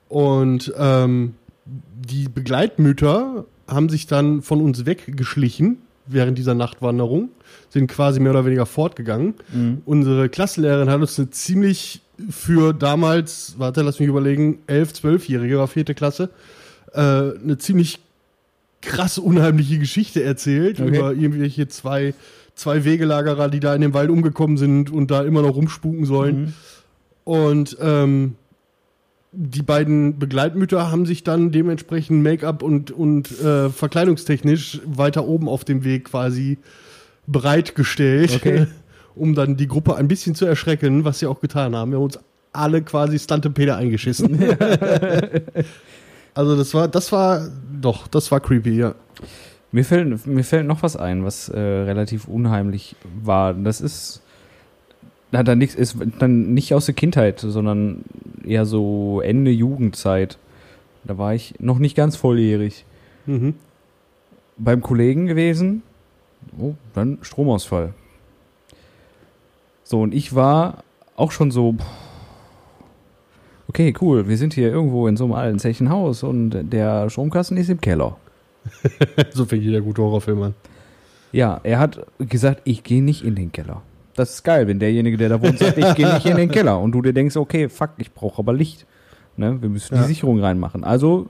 Und 0.08 0.72
ähm, 0.78 1.34
die 1.64 2.28
Begleitmütter 2.28 3.46
haben 3.66 3.88
sich 3.88 4.06
dann 4.06 4.42
von 4.42 4.61
uns 4.61 4.87
weggeschlichen 4.87 5.78
während 6.06 6.37
dieser 6.37 6.54
Nachtwanderung, 6.54 7.30
sind 7.71 7.87
quasi 7.90 8.21
mehr 8.21 8.33
oder 8.33 8.44
weniger 8.44 8.66
fortgegangen. 8.66 9.35
Mhm. 9.52 9.83
Unsere 9.87 10.28
Klassenlehrerin 10.28 10.90
hat 10.90 11.00
uns 11.00 11.18
eine 11.18 11.30
ziemlich 11.30 12.02
für 12.30 12.73
damals, 12.73 13.54
warte, 13.59 13.83
lass 13.83 13.99
mich 13.99 14.09
überlegen, 14.09 14.59
11, 14.66 14.92
12-Jährige, 14.92 15.59
war 15.59 15.66
vierte 15.66 15.94
Klasse, 15.94 16.30
äh, 16.92 17.00
eine 17.00 17.59
ziemlich 17.59 18.00
krass 18.83 19.18
unheimliche 19.18 19.78
Geschichte 19.78 20.23
erzählt 20.23 20.78
Okay. 20.78 20.97
über 20.97 21.12
irgendwelche 21.12 21.68
zwei, 21.68 22.14
zwei 22.54 22.85
Wegelagerer, 22.85 23.49
die 23.49 23.61
da 23.61 23.75
in 23.75 23.80
dem 23.80 23.94
Wald 23.94 24.11
umgekommen 24.11 24.59
sind 24.59 24.90
und 24.90 25.11
da 25.11 25.23
immer 25.23 25.42
noch 25.42 25.56
rumspuken 25.56 26.04
sollen. 26.04 26.40
Mhm. 26.40 26.52
Und 27.25 27.76
ähm, 27.80 28.35
die 29.36 29.62
beiden 29.62 30.18
Begleitmütter 30.18 30.90
haben 30.90 31.06
sich 31.06 31.24
dann 31.24 31.50
dementsprechend 31.50 32.22
Make-up 32.22 32.62
und, 32.62 32.90
und 32.90 33.30
äh, 33.40 33.70
verkleidungstechnisch 33.70 34.80
weiter 34.84 35.26
oben 35.26 35.48
auf 35.48 35.64
dem 35.64 35.84
Weg 35.84 36.06
quasi 36.06 36.58
bereitgestellt, 37.26 38.32
Okay. 38.36 38.66
um 39.14 39.34
dann 39.34 39.56
die 39.56 39.68
Gruppe 39.68 39.96
ein 39.96 40.08
bisschen 40.08 40.34
zu 40.34 40.44
erschrecken, 40.44 41.04
was 41.04 41.20
sie 41.20 41.26
auch 41.26 41.40
getan 41.40 41.76
haben. 41.76 41.92
Wir 41.92 41.96
haben 41.96 42.04
uns 42.04 42.18
alle 42.52 42.82
quasi 42.82 43.18
Stantepede 43.18 43.76
eingeschissen. 43.76 44.38
also 46.34 46.56
das 46.56 46.74
war, 46.74 46.88
das 46.88 47.12
war, 47.12 47.48
doch, 47.80 48.08
das 48.08 48.30
war 48.30 48.40
creepy, 48.40 48.76
ja. 48.76 48.94
Mir 49.72 49.84
fällt, 49.84 50.26
mir 50.26 50.44
fällt 50.44 50.66
noch 50.66 50.82
was 50.82 50.96
ein, 50.96 51.24
was 51.24 51.48
äh, 51.48 51.58
relativ 51.58 52.28
unheimlich 52.28 52.94
war. 53.22 53.54
Das 53.54 53.80
ist, 53.80 54.22
hat 55.38 55.48
dann 55.48 55.58
nichts, 55.58 55.74
ist 55.74 55.96
dann 56.18 56.54
nicht 56.54 56.74
aus 56.74 56.86
der 56.86 56.94
Kindheit, 56.94 57.40
sondern 57.40 58.04
eher 58.44 58.66
so 58.66 59.20
Ende 59.20 59.50
Jugendzeit. 59.50 60.38
Da 61.04 61.18
war 61.18 61.34
ich 61.34 61.54
noch 61.58 61.78
nicht 61.78 61.96
ganz 61.96 62.16
volljährig. 62.16 62.84
Mhm. 63.26 63.54
Beim 64.56 64.80
Kollegen 64.80 65.26
gewesen. 65.26 65.82
Oh, 66.58 66.74
dann 66.94 67.18
Stromausfall. 67.22 67.94
So, 69.82 70.00
und 70.00 70.14
ich 70.14 70.34
war 70.34 70.84
auch 71.16 71.30
schon 71.30 71.50
so, 71.50 71.76
okay, 73.68 73.94
cool, 74.00 74.28
wir 74.28 74.36
sind 74.36 74.54
hier 74.54 74.70
irgendwo 74.70 75.08
in 75.08 75.16
so 75.16 75.24
einem 75.24 75.34
alten 75.34 75.58
Zechenhaus 75.58 76.22
und 76.22 76.50
der 76.72 77.10
Stromkasten 77.10 77.56
ist 77.56 77.70
im 77.70 77.80
Keller. 77.80 78.16
So 79.32 79.44
fängt 79.44 79.62
jeder 79.62 79.80
gute 79.82 80.00
Horrorfilm 80.00 80.42
an. 80.42 80.54
Ja, 81.32 81.60
er 81.64 81.78
hat 81.80 82.06
gesagt, 82.18 82.62
ich 82.64 82.82
gehe 82.82 83.02
nicht 83.02 83.24
in 83.24 83.34
den 83.34 83.52
Keller. 83.52 83.82
Das 84.16 84.35
ist 84.35 84.42
geil, 84.44 84.66
wenn 84.68 84.78
derjenige, 84.78 85.16
der 85.16 85.28
da 85.28 85.42
wohnt, 85.42 85.59
sagt, 85.59 85.76
ich 85.78 85.94
gehe 85.94 86.12
nicht 86.14 86.26
in 86.26 86.37
den 86.37 86.50
Keller. 86.50 86.78
Und 86.80 86.92
du 86.92 87.02
dir 87.02 87.12
denkst, 87.12 87.37
okay, 87.37 87.68
fuck, 87.68 87.90
ich 87.99 88.12
brauche 88.12 88.38
aber 88.38 88.52
Licht. 88.52 88.87
Ne? 89.37 89.61
Wir 89.61 89.68
müssen 89.68 89.94
Ja. 89.94 90.02
die 90.02 90.09
Sicherung 90.09 90.40
reinmachen. 90.40 90.85
Also 90.85 91.26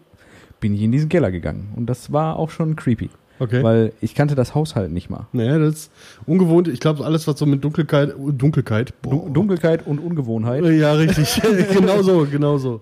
bin 0.60 0.74
ich 0.74 0.82
in 0.82 0.92
diesen 0.92 1.08
Keller 1.08 1.30
gegangen. 1.30 1.68
Und 1.76 1.86
das 1.86 2.12
war 2.12 2.36
auch 2.38 2.50
schon 2.50 2.76
creepy. 2.76 3.10
Okay. 3.40 3.62
Weil 3.64 3.92
ich 4.00 4.14
kannte 4.14 4.34
das 4.36 4.54
Haus 4.54 4.76
halt 4.76 4.92
nicht 4.92 5.10
mal. 5.10 5.26
naja, 5.32 5.58
das 5.58 5.74
ist 5.74 5.92
ungewohnt. 6.26 6.68
Ich 6.68 6.78
glaube, 6.78 7.04
alles, 7.04 7.26
was 7.26 7.38
so 7.38 7.46
mit 7.46 7.64
Dunkelheit, 7.64 8.14
Dunkelheit, 8.16 8.94
Du 9.02 9.28
Dunkelheit 9.32 9.86
und 9.86 9.98
Ungewohnheit. 9.98 10.64
Ja, 10.64 10.92
richtig. 10.92 11.42
genau 11.72 12.02
so, 12.02 12.26
genau 12.30 12.58
so. 12.58 12.80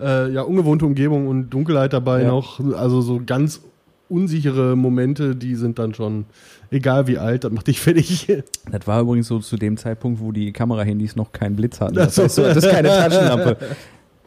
Äh, 0.00 0.30
ja, 0.32 0.42
ungewohnte 0.42 0.84
Umgebung 0.84 1.28
und 1.28 1.48
Dunkelheit 1.50 1.92
dabei 1.92 2.22
Ja. 2.22 2.28
noch. 2.28 2.60
Also 2.74 3.00
so 3.00 3.20
ganz 3.24 3.62
unsichere 4.08 4.76
Momente, 4.76 5.34
die 5.34 5.54
sind 5.54 5.78
dann 5.78 5.94
schon, 5.94 6.26
egal 6.70 7.06
wie 7.06 7.18
alt, 7.18 7.44
das 7.44 7.52
macht 7.52 7.66
dich 7.66 7.80
fertig. 7.80 8.26
Das 8.70 8.86
war 8.86 9.00
übrigens 9.00 9.28
so 9.28 9.38
zu 9.38 9.56
dem 9.56 9.76
Zeitpunkt, 9.76 10.20
wo 10.20 10.32
die 10.32 10.52
Kamerahandys 10.52 11.16
noch 11.16 11.32
keinen 11.32 11.56
Blitz 11.56 11.80
hatten. 11.80 11.94
Das 11.94 12.18
heißt, 12.18 12.38
du 12.38 12.44
hattest 12.48 12.68
keine 12.68 12.88
Taschenlampe. 12.88 13.56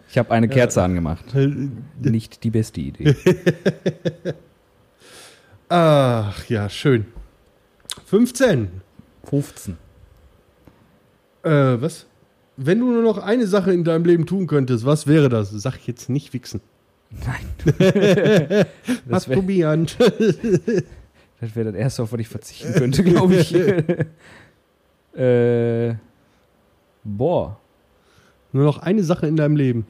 Ich 0.09 0.17
habe 0.17 0.31
eine 0.31 0.47
Kerze 0.47 0.81
angemacht. 0.81 1.25
Nicht 2.01 2.43
die 2.43 2.49
beste 2.49 2.81
Idee. 2.81 3.15
Ach 5.69 6.45
ja, 6.47 6.69
schön. 6.69 7.05
15. 8.05 8.69
15. 9.25 9.77
Äh, 11.43 11.49
was? 11.49 12.05
Wenn 12.55 12.79
du 12.79 12.85
nur 12.91 13.03
noch 13.03 13.17
eine 13.17 13.47
Sache 13.47 13.73
in 13.73 13.83
deinem 13.83 14.05
Leben 14.05 14.25
tun 14.25 14.47
könntest, 14.47 14.85
was 14.85 15.07
wäre 15.07 15.29
das? 15.29 15.51
Sag 15.51 15.85
jetzt 15.85 16.09
nicht 16.09 16.33
wichsen. 16.33 16.61
Nein. 17.09 17.45
das 17.65 17.79
wäre 17.79 18.67
Masturbieren. 19.05 19.87
das, 21.39 21.55
wär 21.55 21.63
das 21.63 21.75
erste, 21.75 22.03
auf 22.03 22.11
was 22.11 22.19
ich 22.19 22.27
verzichten 22.27 22.73
könnte, 22.73 23.03
glaube 23.03 23.35
ich. 23.35 23.53
äh, 25.19 25.95
boah. 27.03 27.59
nur 28.51 28.65
noch 28.65 28.79
eine 28.79 29.03
Sache 29.03 29.27
in 29.27 29.35
deinem 29.35 29.55
Leben. 29.55 29.85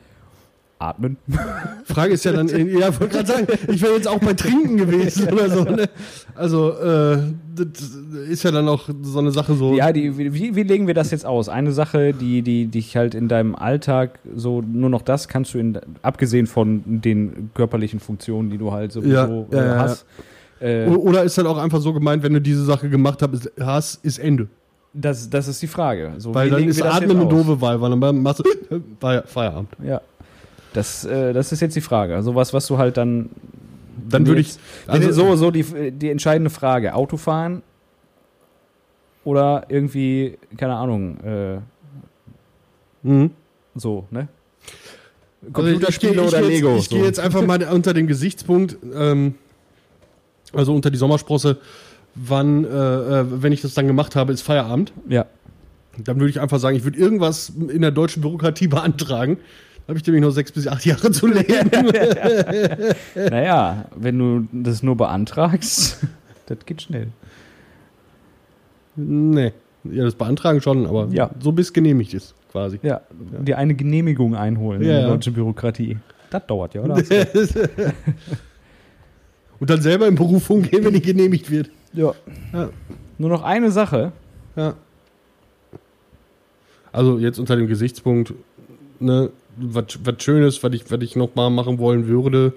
Atmen. 0.79 1.17
Frage 1.86 2.13
ist 2.13 2.24
ja 2.25 2.31
dann, 2.34 2.48
ja, 2.50 2.89
ich 2.89 3.00
wollte 3.00 3.07
gerade 3.15 3.27
sagen, 3.27 3.48
ich 3.67 3.81
wäre 3.81 3.93
jetzt 3.93 4.07
auch 4.07 4.19
bei 4.19 4.34
Trinken 4.34 4.77
gewesen 4.77 5.27
oder 5.31 5.50
so. 5.50 5.63
Ne? 5.63 5.89
Also, 6.36 6.72
äh, 6.72 7.17
das 7.55 7.89
ist 8.29 8.43
ja 8.43 8.51
dann 8.51 8.67
auch 8.67 8.88
so 9.01 9.19
eine 9.19 9.31
Sache 9.31 9.55
so. 9.55 9.74
Ja, 9.75 9.91
die, 9.91 10.15
wie, 10.17 10.55
wie 10.55 10.63
legen 10.63 10.86
wir 10.88 10.93
das 10.93 11.10
jetzt 11.12 11.25
aus? 11.25 11.50
Eine 11.50 11.72
Sache, 11.72 12.13
die, 12.13 12.41
die 12.43 12.67
dich 12.67 12.96
halt 12.96 13.15
in 13.15 13.27
deinem 13.27 13.55
Alltag 13.55 14.19
so, 14.36 14.62
nur 14.62 14.89
noch 14.89 15.01
das 15.01 15.27
kannst 15.27 15.53
du, 15.53 15.57
in, 15.60 15.79
abgesehen 16.03 16.46
von 16.46 16.84
den 16.86 17.50
körperlichen 17.55 18.00
Funktionen, 18.00 18.50
die 18.51 18.57
du 18.60 18.72
halt 18.72 18.91
sowieso 18.91 19.48
Ja, 19.51 19.57
äh, 19.57 19.57
ja, 19.57 19.65
ja, 19.65 19.79
hast. 19.79 20.05
Äh, 20.60 20.88
Oder 20.89 21.24
ist 21.24 21.38
dann 21.38 21.48
auch 21.48 21.57
einfach 21.57 21.81
so 21.81 21.93
gemeint, 21.93 22.22
wenn 22.24 22.34
du 22.34 22.41
diese 22.41 22.63
Sache 22.65 22.89
gemacht 22.89 23.22
hast, 23.22 23.51
hast 23.60 24.03
ist 24.05 24.17
Ende. 24.19 24.48
das, 24.93 25.29
das 25.29 25.48
ist 25.48 25.62
die 25.62 25.67
Frage. 25.67 26.13
So, 26.17 26.34
Weil 26.34 26.50
dann 26.50 26.63
ist 26.63 26.81
Atmen 26.81 27.17
eine 27.17 27.27
doofe 27.29 27.60
Wahl, 27.62 27.79
weil 27.81 27.91
dann 27.98 28.22
machst 28.22 28.39
du 28.39 28.43
Feier- 29.00 29.24
Feierabend. 29.25 29.69
Ja. 29.84 30.01
Das, 30.77 31.05
äh, 31.05 31.34
das 31.34 31.51
ist 31.51 31.62
jetzt 31.62 31.75
die 31.75 31.81
Frage. 31.81 32.15
Also 32.15 32.36
was, 32.36 32.53
was 32.53 32.67
du 32.67 32.77
halt 32.77 32.98
dann. 32.98 33.29
Dann 34.10 34.27
würde 34.27 34.41
ich. 34.41 34.48
jetzt- 34.50 34.60
Also 34.88 35.07
Also, 35.07 35.25
so, 35.29 35.36
so 35.36 35.51
die, 35.51 35.91
die 35.91 36.10
entscheidende 36.12 36.50
Frage. 36.50 36.93
Autofahren 36.93 37.63
oder 39.24 39.65
irgendwie, 39.69 40.38
keine 40.55 40.75
Ahnung, 40.75 41.17
äh, 41.22 41.57
Mhm. 43.03 43.31
so, 43.75 44.05
ne? 44.12 44.27
Also 45.41 45.48
ich- 45.48 45.53
Computerspiele 45.53 46.13
ich, 46.13 46.17
ich, 46.22 46.27
oder 46.27 46.41
ich, 46.41 46.48
Lego. 46.48 46.75
Ich, 46.75 46.84
ich 46.84 46.89
gehe 46.89 47.00
so. 47.00 47.05
jetzt 47.05 47.19
einfach 47.19 47.46
mal 47.46 47.62
unter 47.74 47.93
den 47.93 48.07
Gesichtspunkt, 48.07 48.77
ähm, 48.93 49.36
also 50.53 50.74
unter 50.74 50.89
die 50.89 50.98
Sommersprosse, 50.98 51.57
wann, 52.15 52.65
äh, 52.65 52.67
äh, 52.67 53.25
wenn 53.43 53.51
ich 53.51 53.62
das 53.62 53.74
dann 53.74 53.88
gemacht 53.88 54.15
habe, 54.15 54.34
ist 54.34 54.41
Feierabend. 54.41 54.93
Ja. 55.07 55.25
Dann 56.03 56.19
würde 56.19 56.29
ich 56.29 56.39
einfach 56.39 56.60
sagen, 56.60 56.75
ich 56.77 56.84
würde 56.84 56.98
irgendwas 57.00 57.50
in 57.50 57.81
der 57.81 57.91
deutschen 57.91 58.22
Bürokratie 58.22 58.67
beantragen. 58.77 59.38
Habe 59.88 59.98
ich 59.98 60.06
nämlich 60.06 60.22
noch 60.22 60.32
sechs 60.32 60.51
bis 60.51 60.67
acht 60.67 60.86
Jahre 60.86 61.12
zu 61.12 61.27
lernen. 61.27 61.91
Naja, 63.15 63.86
wenn 63.96 64.20
du 64.20 64.48
das 64.51 64.84
nur 64.84 64.98
beantragst, 64.98 66.06
das 66.48 66.58
geht 66.65 66.82
schnell. 66.82 67.08
nee. 68.96 69.53
Ja, 69.89 70.03
das 70.03 70.15
beantragen 70.15 70.60
schon, 70.60 70.86
aber 70.86 71.08
Ja. 71.12 71.29
so 71.39 71.53
bis 71.53 71.72
genehmigt 71.72 72.13
ist, 72.13 72.34
quasi. 72.51 72.77
Ja, 72.84 73.00
dir 73.39 73.58
eine 73.58 73.74
Genehmigung 73.74 74.36
einholen 74.36 74.82
in 74.82 74.88
Ja, 74.88 74.94
der 74.96 75.01
ja. 75.03 75.08
deutschen 75.08 75.34
Bürokratie. 75.34 75.98
Das 76.29 76.46
dauert 76.46 76.74
ja, 76.74 76.82
oder? 76.82 76.96
Und 79.60 79.70
dann 79.70 79.82
selber 79.82 80.08
in 80.08 80.15
Berufung 80.15 80.62
gehen, 80.63 80.84
wenn 80.84 80.94
die 80.94 81.01
genehmigt 81.01 81.50
wird. 81.50 81.70
ja. 81.94 82.13
Ja. 82.53 82.70
Nur 83.20 83.29
noch 83.29 83.41
eine 83.44 83.72
Sache. 83.72 84.12
Ja. 84.56 84.75
Also 86.91 87.17
jetzt 87.17 87.39
unter 87.39 87.56
dem 87.56 87.65
Gesichtspunkt 87.67 88.34
ne, 89.00 89.29
was, 89.57 90.23
Schönes, 90.23 90.63
was 90.63 90.73
ich, 90.73 90.89
was 90.91 91.01
ich 91.01 91.15
noch 91.15 91.35
mal 91.35 91.49
machen 91.49 91.79
wollen 91.79 92.07
würde. 92.07 92.53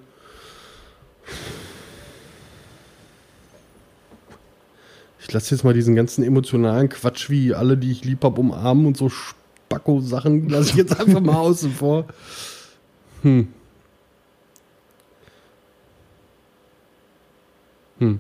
Ich 5.21 5.33
lasse 5.33 5.54
jetzt 5.54 5.64
mal 5.64 5.75
diesen 5.75 5.95
ganzen 5.95 6.25
emotionalen 6.25 6.88
Quatsch, 6.88 7.30
wie 7.30 7.54
alle, 7.54 7.76
die 7.76 7.92
ich 7.92 8.04
lieb 8.04 8.25
habe, 8.25 8.40
umarmen 8.40 8.87
und 8.87 8.97
so 8.97 9.09
Spacko-Sachen, 9.09 10.49
lasse 10.49 10.71
ich 10.71 10.76
jetzt 10.76 10.99
einfach 10.99 11.21
mal 11.21 11.37
außen 11.37 11.73
vor. 11.73 12.07
Hm. 13.23 13.49
Hm. 17.99 18.19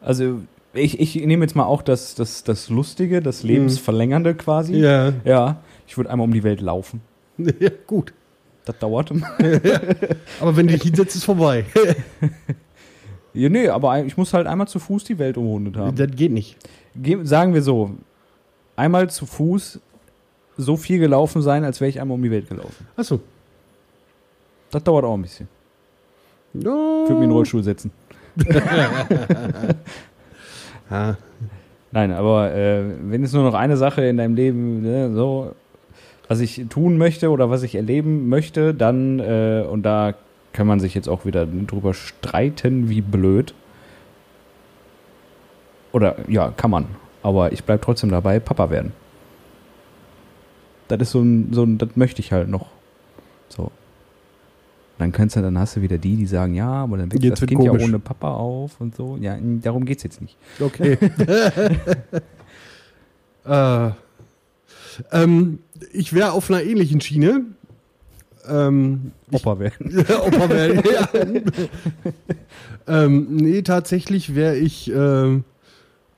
Also 0.00 0.40
ich, 0.74 0.98
ich 1.00 1.14
nehme 1.16 1.44
jetzt 1.44 1.54
mal 1.54 1.64
auch 1.64 1.82
das, 1.82 2.14
das, 2.14 2.44
das 2.44 2.68
Lustige, 2.70 3.20
das 3.20 3.42
Lebensverlängernde 3.42 4.34
quasi. 4.34 4.76
Ja. 4.76 5.12
Ja, 5.24 5.60
ich 5.86 5.96
würde 5.96 6.10
einmal 6.10 6.24
um 6.24 6.32
die 6.32 6.44
Welt 6.44 6.60
laufen. 6.60 7.02
ja, 7.60 7.70
gut. 7.86 8.12
Das 8.64 8.78
dauert. 8.78 9.10
Aber 10.40 10.56
wenn 10.56 10.66
du 10.68 10.74
dich 10.74 10.82
hinsetzt, 10.82 11.16
ist 11.16 11.24
vorbei. 11.24 11.64
ja, 13.34 13.48
nee, 13.48 13.68
aber 13.68 14.04
ich 14.04 14.16
muss 14.16 14.32
halt 14.32 14.46
einmal 14.46 14.68
zu 14.68 14.78
Fuß 14.78 15.02
die 15.02 15.18
Welt 15.18 15.36
umrundet 15.36 15.76
haben. 15.76 15.96
das 15.96 16.10
geht 16.12 16.30
nicht. 16.30 16.56
Ge 16.94 17.18
sagen 17.24 17.54
wir 17.54 17.62
so, 17.62 17.90
einmal 18.76 19.10
zu 19.10 19.26
Fuß 19.26 19.80
so 20.56 20.76
viel 20.76 21.00
gelaufen 21.00 21.42
sein, 21.42 21.64
als 21.64 21.80
wäre 21.80 21.88
ich 21.88 22.00
einmal 22.00 22.14
um 22.14 22.22
die 22.22 22.30
Welt 22.30 22.48
gelaufen. 22.48 22.86
Achso. 22.94 23.18
Das 24.70 24.84
dauert 24.84 25.04
auch 25.04 25.14
ein 25.14 25.22
bisschen. 25.22 25.48
Ja. 26.54 26.60
Ich 26.60 26.64
würde 27.08 27.14
mir 27.14 27.24
in 27.24 27.30
den 27.30 27.32
Rollstuhl 27.32 27.64
setzen. 27.64 27.90
Ja. 30.90 31.16
Nein, 31.90 32.12
aber 32.12 32.52
äh, 32.54 32.84
wenn 33.02 33.22
es 33.24 33.32
nur 33.32 33.44
noch 33.44 33.54
eine 33.54 33.76
Sache 33.76 34.04
in 34.04 34.16
deinem 34.16 34.34
Leben, 34.34 34.82
ne, 34.82 35.12
so, 35.14 35.54
was 36.28 36.40
ich 36.40 36.66
tun 36.68 36.98
möchte 36.98 37.30
oder 37.30 37.50
was 37.50 37.62
ich 37.62 37.74
erleben 37.74 38.28
möchte, 38.28 38.74
dann, 38.74 39.18
äh, 39.18 39.64
und 39.68 39.82
da 39.82 40.14
kann 40.52 40.66
man 40.66 40.80
sich 40.80 40.94
jetzt 40.94 41.08
auch 41.08 41.24
wieder 41.24 41.46
drüber 41.46 41.94
streiten, 41.94 42.88
wie 42.88 43.00
blöd. 43.00 43.54
Oder 45.92 46.16
ja, 46.28 46.50
kann 46.50 46.70
man. 46.70 46.86
Aber 47.22 47.52
ich 47.52 47.64
bleibe 47.64 47.80
trotzdem 47.80 48.10
dabei, 48.10 48.40
Papa 48.40 48.70
werden. 48.70 48.92
Das 50.88 51.00
ist 51.00 51.12
so 51.12 51.20
ein, 51.20 51.52
so 51.52 51.64
ein, 51.64 51.78
das 51.78 51.90
möchte 51.96 52.20
ich 52.20 52.32
halt 52.32 52.48
noch. 52.48 52.68
So. 53.48 53.70
Dann 54.98 55.12
kannst 55.12 55.36
du, 55.36 55.42
dann 55.42 55.58
hast 55.58 55.76
du 55.76 55.82
wieder 55.82 55.98
die, 55.98 56.16
die 56.16 56.26
sagen, 56.26 56.54
ja, 56.54 56.70
aber 56.70 56.98
dann 56.98 57.12
wächst 57.12 57.24
Jetzt 57.24 57.42
das 57.42 57.48
Kind 57.48 57.60
komisch. 57.60 57.82
ja 57.82 57.88
ohne 57.88 57.98
Papa 57.98 58.34
auf 58.34 58.80
und 58.80 58.94
so. 58.94 59.16
Ja, 59.20 59.36
darum 59.40 59.84
geht's 59.84 60.02
jetzt 60.02 60.20
nicht. 60.20 60.36
Okay. 60.60 60.92
äh, 63.44 63.90
ähm, 65.12 65.58
ich 65.92 66.12
wäre 66.12 66.32
auf 66.32 66.50
einer 66.50 66.62
ähnlichen 66.62 67.00
Schiene. 67.00 67.44
Ähm, 68.48 69.12
Opa 69.30 69.58
werden. 69.58 70.04
Opa 70.26 70.48
werden, 70.48 70.82
ja. 72.86 73.04
ähm, 73.04 73.36
nee, 73.36 73.62
tatsächlich 73.62 74.34
wäre 74.34 74.56
ich, 74.56 74.90
ähm, 74.90 75.44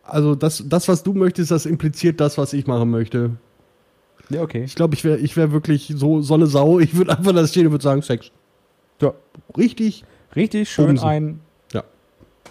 also 0.02 0.35
das, 0.35 0.64
das, 0.66 0.88
was 0.88 1.02
du 1.02 1.12
möchtest, 1.12 1.50
das 1.50 1.66
impliziert 1.66 2.21
das, 2.21 2.38
was 2.38 2.52
ich 2.52 2.66
machen 2.66 2.90
möchte. 2.90 3.33
Ja, 4.31 4.43
okay. 4.43 4.64
Ich 4.64 4.75
glaube, 4.75 4.95
ich 4.95 5.04
wäre 5.04 5.19
ich 5.19 5.37
wär 5.37 5.52
wirklich 5.52 5.93
so, 5.97 6.23
so 6.23 6.35
eine 6.35 6.47
Sau. 6.47 6.81
Ich 6.81 6.97
würde 6.97 7.16
einfach 7.16 7.33
da 7.33 7.47
stehen 7.47 7.66
und 7.66 7.73
würde 7.73 7.85
sagen, 7.85 8.00
Sex. 8.00 8.31
Ja. 9.00 9.12
Richtig? 9.57 10.04
Richtig 10.35 10.71
schön 10.71 10.87
Bumsen. 10.87 11.09
ein. 11.09 11.40
Ja. 11.73 11.85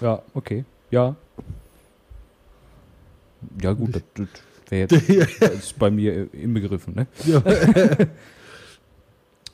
Ja, 0.02 0.22
okay. 0.36 0.66
Ja. 0.92 1.16
Ja, 3.62 3.74
gut, 3.74 3.96
das, 3.96 4.04
das 4.14 4.28
wäre 4.74 4.88
jetzt 4.90 5.40
das 5.42 5.54
ist 5.54 5.80
bei 5.80 5.92
mir 5.92 6.28
inbegriffen, 6.34 6.96
ne? 6.96 7.08
Ja. 7.26 7.42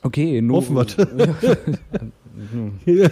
Okay, 0.02 0.40
nur. 0.40 0.58
Hoffen 0.58 0.76
wir's. 0.76 0.96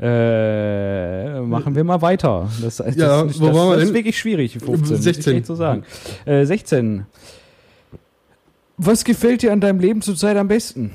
Äh, 0.00 1.40
machen 1.42 1.76
wir 1.76 1.84
mal 1.84 2.02
weiter. 2.02 2.50
Das, 2.60 2.78
das, 2.78 2.96
Ja, 2.96 3.22
das, 3.22 3.40
wo 3.40 3.46
das, 3.46 3.54
waren 3.54 3.68
wir 3.70 3.76
das 3.76 3.84
ist 3.84 3.94
wirklich 3.94 4.18
schwierig, 4.18 4.52
die 4.52 4.58
15. 4.58 4.80
muss 4.80 4.90
ich 4.90 5.04
16. 5.04 5.36
echt 5.36 5.46
so 5.46 5.54
sagen. 5.54 5.84
Äh, 6.24 6.44
16. 6.44 7.06
Was 8.76 9.04
gefällt 9.04 9.42
dir 9.42 9.52
an 9.52 9.60
deinem 9.60 9.78
Leben 9.78 10.02
zurzeit 10.02 10.36
am 10.36 10.48
besten? 10.48 10.90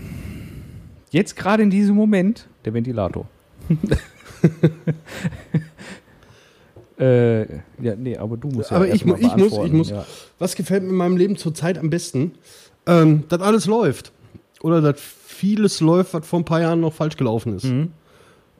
Jetzt 1.12 1.38
gerade 1.38 1.64
in 1.64 1.70
diesem 1.70 1.96
Moment 1.96 2.50
der 2.66 2.74
Ventilator. 2.74 3.26
Äh, 7.00 7.42
ja, 7.82 7.96
nee, 7.98 8.18
aber 8.18 8.38
du 8.38 8.50
musst 8.50 8.72
ja 8.72 8.78
Aber 8.78 8.88
ich 8.88 9.06
mu- 9.06 9.16
ich 9.18 9.36
muss- 9.36 9.58
ich 9.66 9.72
muss. 9.72 9.90
Ja. 9.90 10.06
Was 10.38 10.56
gefällt 10.56 10.84
mir 10.84 10.90
in 10.90 10.96
meinem 10.96 11.18
Leben 11.18 11.38
zurzeit 11.38 11.78
am 11.78 11.90
besten? 11.90 12.32
Ähm, 12.86 13.24
dass 13.30 13.42
alles 13.42 13.66
läuft. 13.66 14.12
Oder 14.62 14.82
dass 14.82 15.00
vieles 15.00 15.80
läuft, 15.80 16.14
was 16.14 16.28
vor 16.28 16.40
ein 16.40 16.46
paar 16.46 16.60
Jahren 16.62 16.82
noch 16.82 16.94
falsch 16.94 17.16
gelaufen 17.18 17.56
ist. 17.56 17.66
Mhm. 17.66 17.92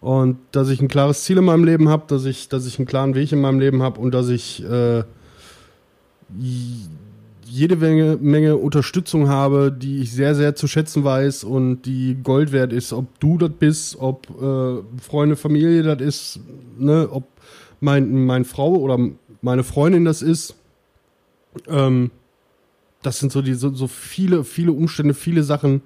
Und 0.02 0.38
dass 0.54 0.70
ich 0.70 0.82
ein 0.82 0.88
klares 0.88 1.24
Ziel 1.26 1.38
in 1.40 1.44
meinem 1.44 1.66
Leben 1.66 1.90
habe, 1.90 2.04
dass 2.08 2.24
ich, 2.24 2.48
dass 2.48 2.66
ich 2.66 2.80
einen 2.80 2.86
klaren 2.88 3.16
Weg 3.16 3.34
in 3.34 3.42
meinem 3.42 3.60
Leben 3.60 3.84
habe 3.84 4.00
und 4.00 4.14
dass 4.14 4.30
ich 4.30 4.64
äh, 4.64 5.04
jede 7.46 7.76
Menge, 7.76 8.18
Menge 8.22 8.56
Unterstützung 8.58 9.28
habe, 9.28 9.72
die 9.72 10.02
ich 10.02 10.12
sehr, 10.14 10.36
sehr 10.36 10.56
zu 10.56 10.68
schätzen 10.68 11.04
weiß 11.04 11.44
und 11.44 11.82
die 11.82 12.16
Gold 12.24 12.52
wert 12.52 12.72
ist. 12.72 12.94
Ob 12.94 13.20
du 13.20 13.38
das 13.38 13.50
bist, 13.58 13.98
ob 14.00 14.28
äh, 14.42 15.02
Freunde, 15.02 15.36
Familie 15.36 15.82
das 15.84 16.00
ist, 16.02 16.40
ne, 16.78 17.10
ob 17.12 17.26
mein, 17.80 18.26
meine 18.26 18.46
Frau 18.46 18.76
oder 18.76 18.98
meine 19.42 19.64
Freundin 19.64 20.06
das 20.06 20.22
ist. 20.22 20.56
Ähm, 21.68 22.12
das 23.02 23.20
sind 23.20 23.32
so, 23.32 23.42
die, 23.42 23.54
so, 23.54 23.74
so 23.74 23.88
viele, 23.88 24.44
viele 24.44 24.72
Umstände, 24.72 25.14
viele 25.14 25.44
Sachen, 25.44 25.82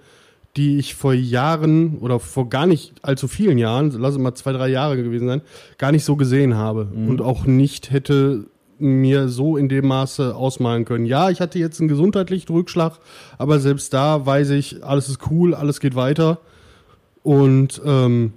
die 0.56 0.77
ich 0.77 0.95
vor 0.95 1.13
Jahren 1.13 1.97
oder 1.99 2.19
vor 2.19 2.49
gar 2.49 2.67
nicht 2.67 2.93
allzu 3.01 3.27
vielen 3.27 3.58
Jahren, 3.58 3.91
lass 3.97 4.13
es 4.13 4.19
mal 4.19 4.36
zwei, 4.36 4.51
drei 4.51 4.67
Jahre 4.67 4.97
gewesen 4.97 5.27
sein, 5.27 5.41
gar 5.77 5.91
nicht 5.91 6.06
so 6.06 6.15
gesehen 6.15 6.56
habe 6.56 6.88
und 7.08 7.21
auch 7.21 7.45
nicht 7.45 7.91
hätte 7.91 8.45
mir 8.77 9.29
so 9.29 9.58
in 9.58 9.69
dem 9.69 9.88
Maße 9.88 10.36
ausmalen 10.36 10.86
können. 10.86 11.06
Ja, 11.06 11.29
ich 11.29 11.41
hatte 11.41 11.58
jetzt 11.58 11.79
einen 11.79 11.88
gesundheitlichen 11.88 12.53
Rückschlag, 12.53 12.99
aber 13.38 13.60
selbst 13.60 13.93
da 13.93 14.25
weiß 14.25 14.51
ich, 14.51 14.84
alles 14.84 15.10
ist 15.10 15.19
cool, 15.32 15.56
alles 15.56 15.79
geht 15.79 15.95
weiter 15.95 16.39
und 17.23 17.82
ähm, 17.86 18.34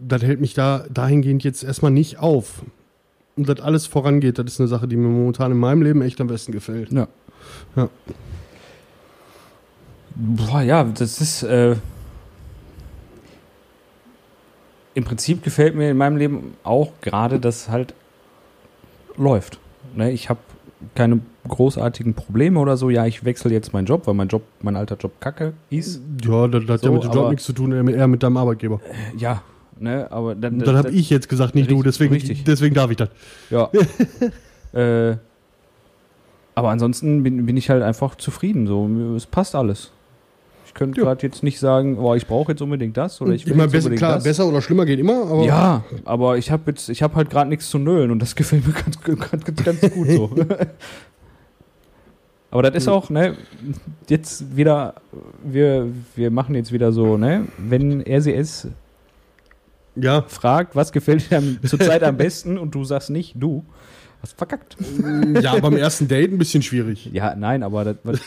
das 0.00 0.22
hält 0.22 0.40
mich 0.40 0.54
da 0.54 0.86
dahingehend 0.92 1.44
jetzt 1.44 1.62
erstmal 1.62 1.92
nicht 1.92 2.18
auf. 2.18 2.64
Und 3.36 3.48
dass 3.48 3.60
alles 3.60 3.86
vorangeht, 3.86 4.38
das 4.38 4.46
ist 4.46 4.60
eine 4.60 4.68
Sache, 4.68 4.86
die 4.86 4.96
mir 4.96 5.08
momentan 5.08 5.50
in 5.50 5.58
meinem 5.58 5.82
Leben 5.82 6.02
echt 6.02 6.20
am 6.20 6.28
besten 6.28 6.52
gefällt. 6.52 6.92
Ja. 6.92 7.08
Ja. 7.76 7.88
Boah, 10.14 10.62
ja, 10.62 10.84
das 10.84 11.20
ist. 11.20 11.42
Äh, 11.42 11.76
Im 14.94 15.02
Prinzip 15.02 15.42
gefällt 15.42 15.74
mir 15.74 15.90
in 15.90 15.96
meinem 15.96 16.16
Leben 16.16 16.54
auch 16.62 16.92
gerade, 17.00 17.40
dass 17.40 17.68
halt 17.68 17.94
läuft. 19.16 19.58
Ne, 19.96 20.12
ich 20.12 20.28
habe 20.28 20.38
keine 20.94 21.20
großartigen 21.48 22.14
Probleme 22.14 22.60
oder 22.60 22.76
so. 22.76 22.90
Ja, 22.90 23.04
ich 23.06 23.24
wechsle 23.24 23.50
jetzt 23.50 23.72
meinen 23.72 23.86
Job, 23.86 24.06
weil 24.06 24.14
mein 24.14 24.28
Job, 24.28 24.42
mein 24.60 24.76
alter 24.76 24.96
Job 24.96 25.20
kacke 25.20 25.54
ist. 25.70 26.00
Ja, 26.24 26.46
das, 26.46 26.64
das 26.66 26.74
hat 26.74 26.80
So, 26.82 26.86
ja 26.86 26.92
mit 26.92 27.04
dem 27.04 27.12
Job 27.12 27.30
nichts 27.30 27.44
zu 27.44 27.52
tun, 27.52 27.88
eher 27.88 28.06
mit 28.06 28.22
deinem 28.22 28.36
Arbeitgeber. 28.36 28.80
Ja, 29.16 29.42
ne, 29.78 30.10
aber 30.10 30.34
dann. 30.34 30.58
Dann 30.58 30.76
habe 30.76 30.90
ich 30.90 31.10
jetzt 31.10 31.28
gesagt, 31.28 31.54
nicht 31.54 31.70
du, 31.70 31.76
Richtig, 31.76 31.92
deswegen, 31.92 32.14
richtig. 32.14 32.44
deswegen 32.44 32.74
darf 32.74 32.90
ich 32.90 32.96
das. 32.96 33.08
Ja. 33.50 33.70
äh, 34.72 35.16
aber 36.54 36.70
ansonsten 36.70 37.22
bin, 37.22 37.46
bin 37.46 37.56
ich 37.56 37.70
halt 37.70 37.82
einfach 37.82 38.14
zufrieden. 38.16 38.66
So, 38.66 38.88
es 39.16 39.26
passt 39.26 39.54
alles. 39.54 39.90
Ich 40.66 40.74
könnte 40.74 41.00
Ja. 41.00 41.06
gerade 41.06 41.22
jetzt 41.26 41.42
nicht 41.42 41.60
sagen, 41.60 41.98
oh, 41.98 42.14
ich 42.14 42.26
brauche 42.26 42.52
jetzt 42.52 42.62
unbedingt 42.62 42.96
das 42.96 43.20
oder 43.20 43.32
ich 43.32 43.46
will 43.46 43.56
jetzt 43.56 43.70
besser, 43.70 43.86
unbedingt 43.86 43.98
klar, 43.98 44.14
das. 44.14 44.24
besser 44.24 44.46
oder 44.46 44.60
schlimmer 44.60 44.84
geht 44.84 44.98
immer, 44.98 45.22
aber 45.26 45.44
Ja, 45.44 45.84
aber 46.04 46.36
ich 46.36 46.50
habe 46.50 46.64
jetzt, 46.72 46.88
ich 46.88 47.02
habe 47.02 47.14
halt 47.14 47.30
gerade 47.30 47.48
nichts 47.48 47.70
zu 47.70 47.78
nölen 47.78 48.10
und 48.10 48.18
das 48.20 48.34
gefällt 48.36 48.66
mir 48.66 48.72
ganz, 48.72 49.00
ganz, 49.00 49.44
ganz, 49.44 49.64
ganz 49.64 49.94
gut 49.94 50.08
so. 50.10 50.30
aber 52.50 52.62
das 52.62 52.74
ist 52.74 52.88
auch, 52.88 53.08
ne, 53.10 53.36
jetzt 54.08 54.56
wieder, 54.56 54.94
wir, 55.44 55.86
wir 56.16 56.30
machen 56.32 56.54
jetzt 56.56 56.72
wieder 56.72 56.90
so, 56.92 57.16
ne, 57.16 57.46
wenn 57.58 58.00
RCS 58.00 58.68
ja. 59.96 60.22
fragt, 60.22 60.74
was 60.76 60.92
gefällt 60.92 61.30
dir 61.30 61.38
am- 61.38 61.58
zurzeit 61.66 62.02
am 62.02 62.16
besten 62.16 62.58
und 62.58 62.74
du 62.74 62.84
sagst 62.84 63.10
nicht, 63.10 63.34
du, 63.36 63.64
hast 64.22 64.36
verkackt. 64.36 64.76
ja, 65.40 65.58
beim 65.58 65.76
ersten 65.76 66.08
Date 66.08 66.32
ein 66.32 66.38
bisschen 66.38 66.62
schwierig. 66.62 67.10
Ja, 67.12 67.34
nein, 67.34 67.62
aber 67.62 67.84
das, 67.84 67.96
das, 68.04 68.20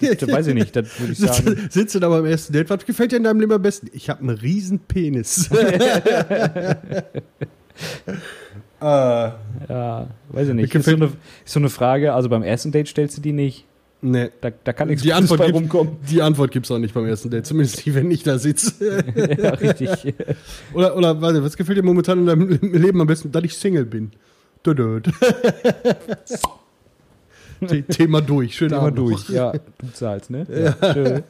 das, 0.00 0.16
das, 0.18 0.30
weiß 0.30 0.46
ich 0.48 0.54
nicht, 0.54 0.74
das 0.76 1.00
würde 1.00 1.12
ich 1.12 1.18
sagen. 1.18 1.46
Sitzt, 1.48 1.72
sitzt 1.72 1.94
du 1.94 2.00
da 2.00 2.08
beim 2.08 2.24
ersten 2.26 2.52
Date, 2.52 2.68
was 2.70 2.84
gefällt 2.84 3.12
dir 3.12 3.16
in 3.16 3.24
deinem 3.24 3.40
Leben 3.40 3.52
am 3.52 3.62
besten? 3.62 3.88
Ich 3.92 4.10
habe 4.10 4.20
einen 4.20 4.30
riesen 4.30 4.80
Penis. 4.80 5.48
äh, 8.80 9.30
Ja, 9.68 10.06
weiß 10.30 10.48
ich 10.48 10.54
nicht. 10.54 10.74
Ist 10.74 10.84
so, 10.84 10.92
eine, 10.96 11.04
ist 11.06 11.12
so 11.52 11.60
eine 11.60 11.68
Frage, 11.70 12.12
also 12.14 12.28
beim 12.28 12.42
ersten 12.42 12.72
Date 12.72 12.88
stellst 12.88 13.16
du 13.16 13.20
die 13.22 13.32
nicht. 13.32 13.64
Nee. 14.04 14.30
Da, 14.40 14.50
da 14.50 14.72
kann 14.72 14.88
nichts 14.88 15.02
Die 15.02 15.08
Gutes 15.08 15.22
Antwort, 15.22 15.40
bei 15.40 15.46
gibt, 15.46 15.58
rumkommen. 15.58 15.96
die 16.08 16.22
Antwort 16.22 16.50
gibt's 16.52 16.70
auch 16.70 16.78
nicht 16.78 16.94
beim 16.94 17.06
ersten 17.06 17.30
Date, 17.30 17.46
zumindest 17.46 17.84
nicht, 17.84 17.94
wenn 17.94 18.10
ich 18.10 18.22
da 18.22 18.38
sitze. 18.38 19.04
ja, 19.38 19.50
richtig. 19.50 20.14
Oder, 20.74 20.96
oder 20.96 21.20
warte, 21.20 21.42
was 21.42 21.56
gefällt 21.56 21.78
dir 21.78 21.82
momentan 21.82 22.20
in 22.20 22.26
deinem 22.26 22.48
Leben 22.72 23.00
am 23.00 23.06
besten? 23.06 23.32
Dass 23.32 23.42
ich 23.44 23.56
Single 23.56 23.84
bin. 23.86 24.12
Thema 27.90 28.20
durch. 28.22 28.56
Schön 28.56 28.70
Thema 28.70 28.90
durch. 28.90 29.28
Ja, 29.28 29.52
du 29.52 29.92
zahlst, 29.92 30.30
ne? 30.30 30.46
Ja. 30.50 30.92
schön. 30.92 31.22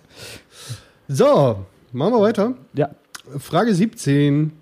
So, 1.09 1.65
machen 1.93 2.13
wir 2.15 2.21
weiter. 2.21 2.55
ja. 2.75 2.91
Frage 3.39 3.75
17. 3.75 4.53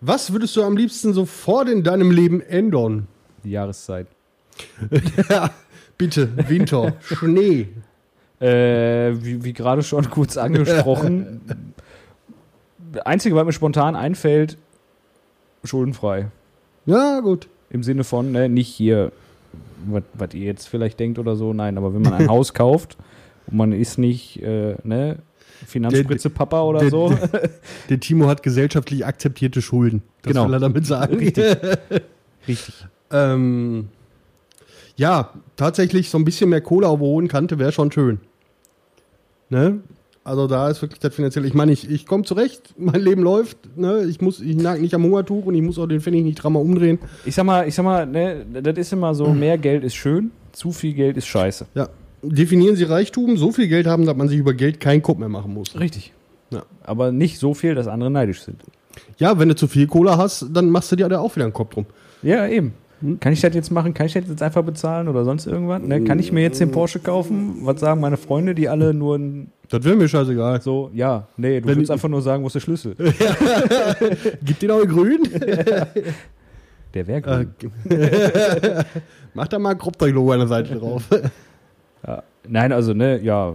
Was 0.00 0.32
würdest 0.32 0.56
du 0.56 0.62
am 0.62 0.76
liebsten 0.76 1.12
sofort 1.12 1.68
in 1.68 1.82
deinem 1.82 2.10
Leben 2.12 2.40
ändern? 2.40 3.08
Die 3.44 3.50
Jahreszeit. 3.50 4.06
Bitte, 5.98 6.28
Winter, 6.48 6.94
Schnee. 7.00 7.68
Äh, 8.40 9.14
wie, 9.22 9.44
wie 9.44 9.52
gerade 9.54 9.82
schon 9.82 10.10
kurz 10.10 10.36
angesprochen. 10.36 11.40
Einzige, 13.04 13.34
was 13.34 13.44
mir 13.46 13.52
spontan 13.52 13.96
einfällt, 13.96 14.56
schuldenfrei. 15.64 16.28
Ja, 16.86 17.20
gut. 17.20 17.48
Im 17.70 17.82
Sinne 17.82 18.04
von, 18.04 18.32
ne, 18.32 18.48
nicht 18.48 18.68
hier, 18.68 19.10
was 20.14 20.34
ihr 20.34 20.44
jetzt 20.44 20.68
vielleicht 20.68 21.00
denkt 21.00 21.18
oder 21.18 21.34
so, 21.36 21.52
nein, 21.52 21.78
aber 21.78 21.94
wenn 21.94 22.02
man 22.02 22.12
ein 22.14 22.28
Haus 22.30 22.54
kauft 22.54 22.96
und 23.48 23.56
man 23.56 23.72
ist 23.72 23.98
nicht, 23.98 24.40
äh, 24.42 24.76
ne, 24.84 25.18
Finanzspritze 25.66 26.28
Papa 26.30 26.60
oder 26.62 26.80
der- 26.80 26.90
so. 26.90 27.16
Der 27.88 27.98
Timo 27.98 28.28
hat 28.28 28.42
gesellschaftlich 28.42 29.06
akzeptierte 29.06 29.62
Schulden. 29.62 30.02
Das 30.22 30.32
Genau. 30.34 30.46
will 30.46 30.52
er 30.54 30.60
damit 30.60 30.84
sagen. 30.86 31.16
Richtig. 32.46 32.74
ähm, 33.10 33.88
ja, 34.96 35.30
tatsächlich 35.56 36.10
so 36.10 36.18
ein 36.18 36.24
bisschen 36.24 36.50
mehr 36.50 36.60
Kohle 36.60 36.88
auf 36.88 36.98
der 36.98 37.06
hohen 37.08 37.28
Kante 37.28 37.58
wäre 37.58 37.72
schon 37.72 37.92
schön. 37.92 38.18
Ne? 39.48 39.80
Also 40.24 40.48
da 40.48 40.68
ist 40.68 40.82
wirklich 40.82 40.98
das 40.98 41.14
finanzielle. 41.14 41.46
Ich 41.46 41.54
meine, 41.54 41.70
ich, 41.70 41.88
ich 41.88 42.04
komme 42.04 42.24
zurecht, 42.24 42.74
mein 42.78 43.00
Leben 43.00 43.22
läuft. 43.22 43.58
Ne? 43.76 44.04
Ich 44.08 44.20
muss, 44.20 44.40
ich 44.40 44.56
nag 44.56 44.80
nicht 44.80 44.94
am 44.94 45.04
Hungertuch 45.04 45.46
und 45.46 45.54
ich 45.54 45.62
muss 45.62 45.78
auch 45.78 45.86
den 45.86 46.00
Pfennig 46.00 46.24
nicht 46.24 46.42
dreimal 46.42 46.62
umdrehen. 46.62 46.98
Ich 47.24 47.34
sag 47.34 47.44
mal, 47.44 47.68
ich 47.68 47.74
sag 47.74 47.84
mal, 47.84 48.06
ne, 48.06 48.44
das 48.62 48.76
ist 48.76 48.92
immer 48.92 49.14
so, 49.14 49.32
mehr 49.32 49.58
Geld 49.58 49.84
ist 49.84 49.94
schön, 49.94 50.32
zu 50.52 50.72
viel 50.72 50.94
Geld 50.94 51.16
ist 51.16 51.26
scheiße. 51.26 51.66
Ja. 51.74 51.88
Definieren 52.22 52.74
Sie 52.74 52.84
Reichtum, 52.84 53.36
so 53.36 53.52
viel 53.52 53.68
Geld 53.68 53.86
haben, 53.86 54.04
dass 54.04 54.16
man 54.16 54.28
sich 54.28 54.38
über 54.38 54.54
Geld 54.54 54.80
keinen 54.80 55.02
Kopf 55.02 55.18
mehr 55.18 55.28
machen 55.28 55.54
muss. 55.54 55.78
Richtig. 55.78 56.12
Ja. 56.50 56.64
Aber 56.82 57.12
nicht 57.12 57.38
so 57.38 57.54
viel, 57.54 57.74
dass 57.74 57.86
andere 57.86 58.10
neidisch 58.10 58.42
sind. 58.42 58.62
Ja, 59.18 59.38
wenn 59.38 59.48
du 59.48 59.54
zu 59.54 59.68
viel 59.68 59.86
Kohle 59.86 60.16
hast, 60.16 60.46
dann 60.52 60.70
machst 60.70 60.90
du 60.90 60.96
dir 60.96 61.08
da 61.08 61.20
auch 61.20 61.36
wieder 61.36 61.44
einen 61.44 61.52
Kopf 61.52 61.74
drum. 61.74 61.86
Ja, 62.22 62.48
eben. 62.48 62.72
Kann 63.20 63.32
ich 63.32 63.40
das 63.42 63.54
jetzt 63.54 63.70
machen? 63.70 63.92
Kann 63.92 64.06
ich 64.06 64.14
das 64.14 64.24
jetzt 64.26 64.42
einfach 64.42 64.62
bezahlen 64.62 65.08
oder 65.08 65.24
sonst 65.24 65.46
irgendwas? 65.46 65.82
Ne? 65.82 66.02
Kann 66.04 66.18
ich 66.18 66.32
mir 66.32 66.40
jetzt 66.40 66.60
den 66.60 66.70
Porsche 66.70 66.98
kaufen? 66.98 67.56
Was 67.62 67.80
sagen 67.80 68.00
meine 68.00 68.16
Freunde, 68.16 68.54
die 68.54 68.68
alle 68.70 68.94
nur 68.94 69.16
ein, 69.18 69.50
Das 69.68 69.84
wäre 69.84 69.96
mir 69.96 70.08
scheißegal. 70.08 70.62
so, 70.62 70.90
ja, 70.94 71.26
nee, 71.36 71.60
du 71.60 71.68
Wenn- 71.68 71.76
willst 71.78 71.90
einfach 71.90 72.08
nur 72.08 72.22
sagen, 72.22 72.42
wo 72.42 72.46
ist 72.46 72.54
der 72.54 72.60
Schlüssel? 72.60 72.94
Gib 74.42 74.58
den 74.60 74.70
auch 74.70 74.82
grün. 74.86 75.20
Der 76.94 77.06
wäre 77.06 77.20
grün. 77.20 77.50
Mach 79.34 79.48
da 79.48 79.58
mal 79.58 79.70
ein 79.72 79.78
Kropfdreck-Logo 79.78 80.32
an 80.32 80.38
der 80.38 80.48
Seite 80.48 80.76
drauf. 80.76 81.02
Ja. 82.06 82.22
Nein, 82.48 82.72
also, 82.72 82.94
ne, 82.94 83.20
ja, 83.22 83.52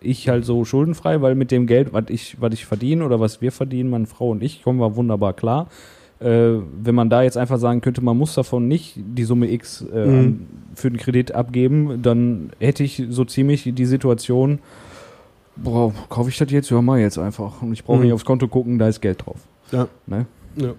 ich 0.00 0.28
halt 0.28 0.44
so 0.44 0.64
schuldenfrei, 0.66 1.22
weil 1.22 1.34
mit 1.36 1.50
dem 1.50 1.66
Geld, 1.66 1.94
was 1.94 2.04
ich, 2.08 2.36
was 2.40 2.52
ich 2.52 2.66
verdiene 2.66 3.04
oder 3.06 3.20
was 3.20 3.40
wir 3.40 3.52
verdienen, 3.52 3.88
meine 3.88 4.04
Frau 4.06 4.30
und 4.30 4.42
ich, 4.42 4.62
kommen 4.62 4.78
wir 4.80 4.94
wunderbar 4.96 5.32
klar. 5.32 5.68
Äh, 6.24 6.62
wenn 6.82 6.94
man 6.94 7.10
da 7.10 7.22
jetzt 7.22 7.36
einfach 7.36 7.58
sagen 7.58 7.80
könnte, 7.82 8.00
man 8.02 8.16
muss 8.16 8.34
davon 8.34 8.66
nicht 8.66 8.94
die 8.96 9.24
Summe 9.24 9.50
X 9.52 9.82
äh, 9.92 10.06
Mhm. 10.06 10.46
für 10.74 10.90
den 10.90 10.96
Kredit 10.98 11.32
abgeben, 11.32 12.00
dann 12.02 12.50
hätte 12.60 12.82
ich 12.82 13.02
so 13.10 13.24
ziemlich 13.26 13.70
die 13.74 13.84
Situation, 13.84 14.58
boah, 15.56 15.92
kaufe 16.08 16.30
ich 16.30 16.38
das 16.38 16.50
jetzt? 16.50 16.70
Ja, 16.70 16.80
mal 16.80 16.98
jetzt 16.98 17.18
einfach. 17.18 17.60
Und 17.62 17.72
ich 17.74 17.84
brauche 17.84 17.98
Mhm. 17.98 18.04
nicht 18.04 18.12
aufs 18.14 18.24
Konto 18.24 18.48
gucken, 18.48 18.78
da 18.78 18.88
ist 18.88 19.00
Geld 19.02 19.26
drauf. 19.26 19.40
Ja. 19.70 19.86
Ne? 20.06 20.26
Ja. 20.56 20.74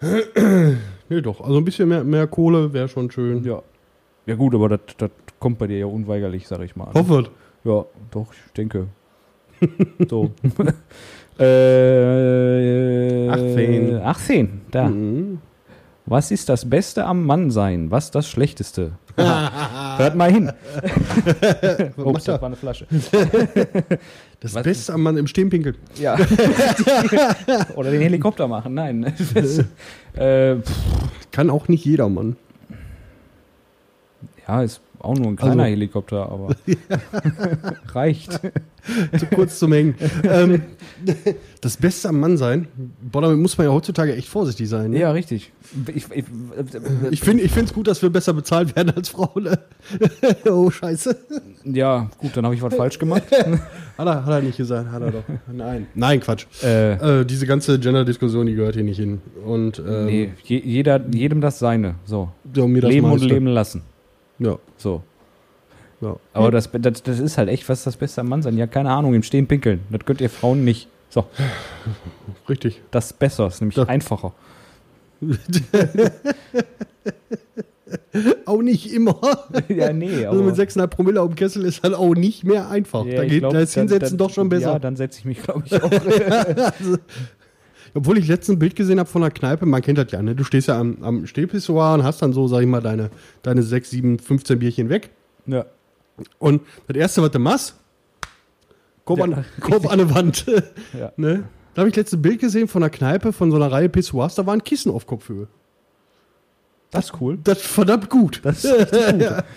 nee, 1.08 1.20
doch. 1.20 1.40
Also 1.40 1.56
ein 1.58 1.64
bisschen 1.64 1.88
mehr, 1.88 2.04
mehr 2.04 2.26
Kohle 2.26 2.72
wäre 2.72 2.88
schon 2.88 3.10
schön. 3.10 3.42
Ja. 3.44 3.62
Ja 4.26 4.34
gut, 4.34 4.54
aber 4.54 4.68
das 4.68 4.80
kommt 5.38 5.58
bei 5.58 5.66
dir 5.66 5.78
ja 5.78 5.86
unweigerlich, 5.86 6.46
sag 6.46 6.60
ich 6.62 6.76
mal. 6.76 6.84
an. 6.88 6.94
Hoffert. 6.94 7.30
Ja, 7.64 7.84
doch, 8.10 8.26
ich 8.32 8.52
denke. 8.52 8.88
so. 10.08 10.30
äh, 11.38 13.28
18. 13.28 13.96
18, 14.02 14.60
da. 14.70 14.88
Mhm. 14.88 15.38
Was 16.06 16.30
ist 16.30 16.48
das 16.48 16.68
Beste 16.68 17.04
am 17.04 17.26
Mannsein? 17.26 17.90
Was 17.90 18.10
das 18.10 18.26
Schlechteste? 18.28 18.92
Hört 19.16 20.14
mal 20.14 20.32
hin. 20.32 20.50
Ups, 21.96 22.24
das 22.24 22.40
war 22.40 22.46
eine 22.46 22.56
Flasche. 22.56 22.86
Das 24.40 24.54
Was- 24.54 24.62
Beste 24.62 24.92
am 24.94 25.02
Mann 25.02 25.16
im 25.16 25.26
Stehenpinkel. 25.26 25.74
Ja. 26.00 26.16
Oder 27.74 27.90
den 27.90 28.00
Helikopter 28.00 28.46
machen, 28.46 28.72
nein. 28.74 29.12
Das, 29.34 29.58
äh, 30.14 30.56
Kann 31.32 31.50
auch 31.50 31.66
nicht 31.66 31.84
jeder 31.84 32.08
Mann. 32.08 32.36
ja, 34.46 34.62
ist 34.62 34.80
auch 35.00 35.16
nur 35.16 35.28
ein 35.28 35.36
kleiner 35.36 35.62
Also- 35.64 35.72
Helikopter, 35.74 36.30
aber 36.30 36.54
reicht. 37.94 38.40
Zu 39.18 39.26
kurz 39.34 39.58
zum 39.58 39.72
Hängen. 39.72 39.94
ähm, 40.24 40.62
das 41.60 41.76
Beste 41.76 42.08
am 42.08 42.20
Mann 42.20 42.36
sein, 42.38 42.68
boah, 43.02 43.20
damit 43.22 43.38
muss 43.38 43.58
man 43.58 43.66
ja 43.66 43.72
heutzutage 43.72 44.14
echt 44.16 44.28
vorsichtig 44.28 44.68
sein. 44.68 44.90
Ne? 44.92 45.00
Ja, 45.00 45.10
richtig. 45.12 45.52
Ich, 45.94 46.06
ich, 46.10 46.24
Ich 47.10 47.20
finde 47.20 47.44
es 47.44 47.74
gut, 47.74 47.86
dass 47.86 48.00
wir 48.00 48.08
besser 48.10 48.32
bezahlt 48.32 48.74
werden 48.76 48.90
als 48.96 49.10
Frauen. 49.10 49.42
Ne? 49.44 49.58
oh, 50.50 50.70
scheiße. 50.70 51.16
ja, 51.64 52.08
gut, 52.18 52.36
dann 52.36 52.44
habe 52.46 52.54
ich 52.54 52.62
was 52.62 52.74
falsch 52.74 52.98
gemacht. 52.98 53.24
Hat 53.30 54.06
er, 54.06 54.24
hat 54.24 54.32
er 54.32 54.40
nicht 54.42 54.56
gesagt, 54.56 54.90
hat 54.90 55.02
er 55.02 55.10
doch. 55.10 55.24
Nein. 55.52 55.86
Nein, 55.94 56.20
Quatsch. 56.20 56.46
äh, 56.62 57.20
Äh, 57.20 57.24
diese 57.26 57.46
ganze 57.46 57.78
Gender-Diskussion, 57.78 58.46
die 58.46 58.54
gehört 58.54 58.74
hier 58.74 58.84
nicht 58.84 58.98
hin. 58.98 59.20
Und 59.44 59.80
ähm, 59.86 60.06
nee, 60.06 60.30
je, 60.44 60.58
jeder, 60.64 61.00
jedem 61.12 61.40
das 61.42 61.58
seine. 61.58 61.96
So. 62.06 62.30
mir 62.54 62.80
das 62.80 62.90
leben 62.90 63.10
und 63.10 63.22
leben 63.22 63.46
lassen. 63.48 63.82
Ja. 64.38 64.58
So. 64.76 65.02
ja. 66.00 66.16
Aber 66.32 66.50
das, 66.50 66.70
das, 66.72 67.02
das 67.02 67.18
ist 67.18 67.38
halt 67.38 67.48
echt, 67.48 67.68
was 67.68 67.78
ist 67.80 67.86
das 67.86 67.96
Beste 67.96 68.20
am 68.20 68.28
Mann 68.28 68.42
sein? 68.42 68.56
Ja, 68.56 68.66
keine 68.66 68.90
Ahnung, 68.90 69.14
im 69.14 69.22
Stehen 69.22 69.46
pinkeln. 69.46 69.80
Das 69.90 70.04
könnt 70.04 70.20
ihr 70.20 70.30
Frauen 70.30 70.64
nicht. 70.64 70.88
So, 71.10 71.24
Richtig. 72.48 72.82
das 72.90 73.06
ist 73.12 73.18
besser, 73.18 73.46
ist 73.46 73.60
nämlich 73.60 73.76
Das- 73.76 73.88
einfacher. 73.88 74.32
Auch 78.44 78.60
nicht 78.62 78.92
immer. 78.92 79.18
ja, 79.68 79.92
nee, 79.92 80.26
Also 80.26 80.42
mit 80.42 80.54
6,5 80.54 80.86
Promille 80.88 81.22
auf 81.22 81.28
dem 81.30 81.36
Kessel 81.36 81.64
ist 81.64 81.82
halt 81.82 81.94
auch 81.94 82.14
nicht 82.14 82.44
mehr 82.44 82.68
einfach. 82.68 83.04
Ja, 83.06 83.16
da 83.16 83.24
geht 83.24 83.40
glaub, 83.40 83.52
das 83.54 83.72
dann- 83.72 83.88
Hinsetzen 83.88 84.18
dann- 84.18 84.26
doch 84.28 84.34
schon 84.34 84.48
besser. 84.50 84.72
Ja, 84.72 84.78
dann 84.78 84.96
setze 84.96 85.20
ich 85.20 85.24
mich, 85.24 85.42
glaube 85.42 85.62
ich, 85.64 85.72
auch. 85.82 85.90
Obwohl 87.94 88.18
ich 88.18 88.28
letztens 88.28 88.56
ein 88.56 88.58
Bild 88.58 88.76
gesehen 88.76 88.98
habe 88.98 89.08
von 89.08 89.22
einer 89.22 89.30
Kneipe, 89.30 89.66
man 89.66 89.82
kennt 89.82 89.98
das 89.98 90.10
ja, 90.12 90.22
ne? 90.22 90.34
Du 90.34 90.44
stehst 90.44 90.68
ja 90.68 90.78
am, 90.78 90.98
am 91.02 91.26
Stehpissoir 91.26 91.94
und 91.94 92.02
hast 92.04 92.20
dann 92.22 92.32
so, 92.32 92.46
sag 92.48 92.60
ich 92.60 92.66
mal, 92.66 92.80
deine, 92.80 93.10
deine 93.42 93.62
6, 93.62 93.90
7, 93.90 94.18
15 94.18 94.58
Bierchen 94.58 94.88
weg. 94.88 95.10
ja. 95.46 95.66
Und 96.40 96.62
das 96.88 96.96
erste, 96.96 97.22
was 97.22 97.30
du 97.30 97.38
machst, 97.38 97.76
Kopf, 99.04 99.18
Ja, 99.18 99.24
an, 99.24 99.44
Kopf 99.60 99.86
an 99.86 99.92
eine 100.00 100.12
Wand. 100.12 100.44
Ja. 100.98 101.12
ne? 101.16 101.44
Da 101.74 101.82
habe 101.82 101.90
ich 101.90 101.94
letztens 101.96 102.18
ein 102.18 102.22
Bild 102.22 102.40
gesehen 102.40 102.66
von 102.66 102.82
einer 102.82 102.90
Kneipe, 102.90 103.32
von 103.32 103.50
so 103.52 103.56
einer 103.56 103.70
Reihe 103.70 103.88
Pissoirs, 103.88 104.34
da 104.34 104.44
war 104.44 104.52
ein 104.54 104.64
Kissen 104.64 104.90
auf 104.90 105.06
Kopfhöhe. 105.06 105.46
Das 106.90 107.06
ist 107.06 107.20
cool. 107.20 107.38
Das 107.44 107.58
ist 107.58 107.66
verdammt 107.68 108.10
gut. 108.10 108.40
Das 108.42 108.64
ist 108.64 108.72
richtig 108.92 109.28
gut. 109.28 109.44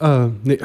Äh, 0.00 0.28
nee, 0.44 0.58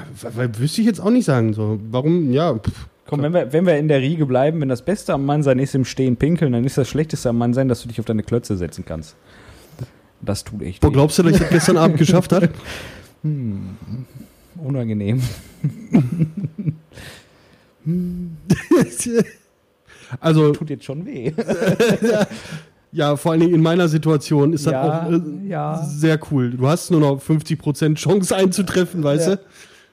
wüsste 0.57 0.79
ich 0.79 0.87
jetzt 0.87 1.01
auch 1.01 1.09
nicht 1.09 1.25
sagen. 1.25 1.53
So. 1.53 1.77
Warum, 1.91 2.31
ja, 2.31 2.53
pff, 2.57 2.87
Komm, 3.07 3.21
wenn 3.21 3.33
wir, 3.33 3.53
wenn 3.53 3.65
wir 3.67 3.77
in 3.77 3.87
der 3.87 4.01
Riege 4.01 4.25
bleiben, 4.25 4.61
wenn 4.61 4.69
das 4.69 4.81
Beste 4.83 5.13
am 5.13 5.25
Mannsein 5.25 5.59
ist 5.59 5.75
im 5.75 5.85
Stehen 5.85 6.17
pinkeln, 6.17 6.53
dann 6.53 6.63
ist 6.63 6.77
das 6.77 6.87
Schlechteste 6.89 7.29
am 7.29 7.37
Mannsein, 7.37 7.67
dass 7.67 7.81
du 7.83 7.87
dich 7.87 7.99
auf 7.99 8.05
deine 8.05 8.23
Klötze 8.23 8.57
setzen 8.57 8.83
kannst. 8.85 9.15
Das 10.21 10.43
tut 10.43 10.61
echt 10.63 10.81
Wo 10.83 10.89
glaubst 10.89 11.19
du, 11.19 11.23
dass 11.23 11.33
ich 11.33 11.39
das 11.39 11.49
gestern 11.49 11.77
Abend 11.77 11.97
geschafft 11.97 12.31
hat? 12.31 12.49
unangenehm. 14.55 15.21
also, 20.19 20.51
Tut 20.53 20.69
jetzt 20.69 20.85
schon 20.85 21.05
weh. 21.05 21.31
ja, 22.91 23.15
vor 23.15 23.31
allen 23.33 23.41
Dingen 23.41 23.53
in 23.55 23.61
meiner 23.61 23.87
Situation 23.87 24.53
ist 24.53 24.65
das 24.65 24.73
Ja, 24.73 25.05
auch 25.07 25.11
äh, 25.11 25.19
ja. 25.47 25.83
sehr 25.83 26.19
cool. 26.31 26.51
Du 26.51 26.67
hast 26.67 26.89
nur 26.91 26.99
noch 27.01 27.21
50% 27.21 27.95
Chance 27.95 28.35
einzutreffen, 28.35 29.03
weißt 29.03 29.27
Ja. 29.27 29.35
du? 29.35 29.41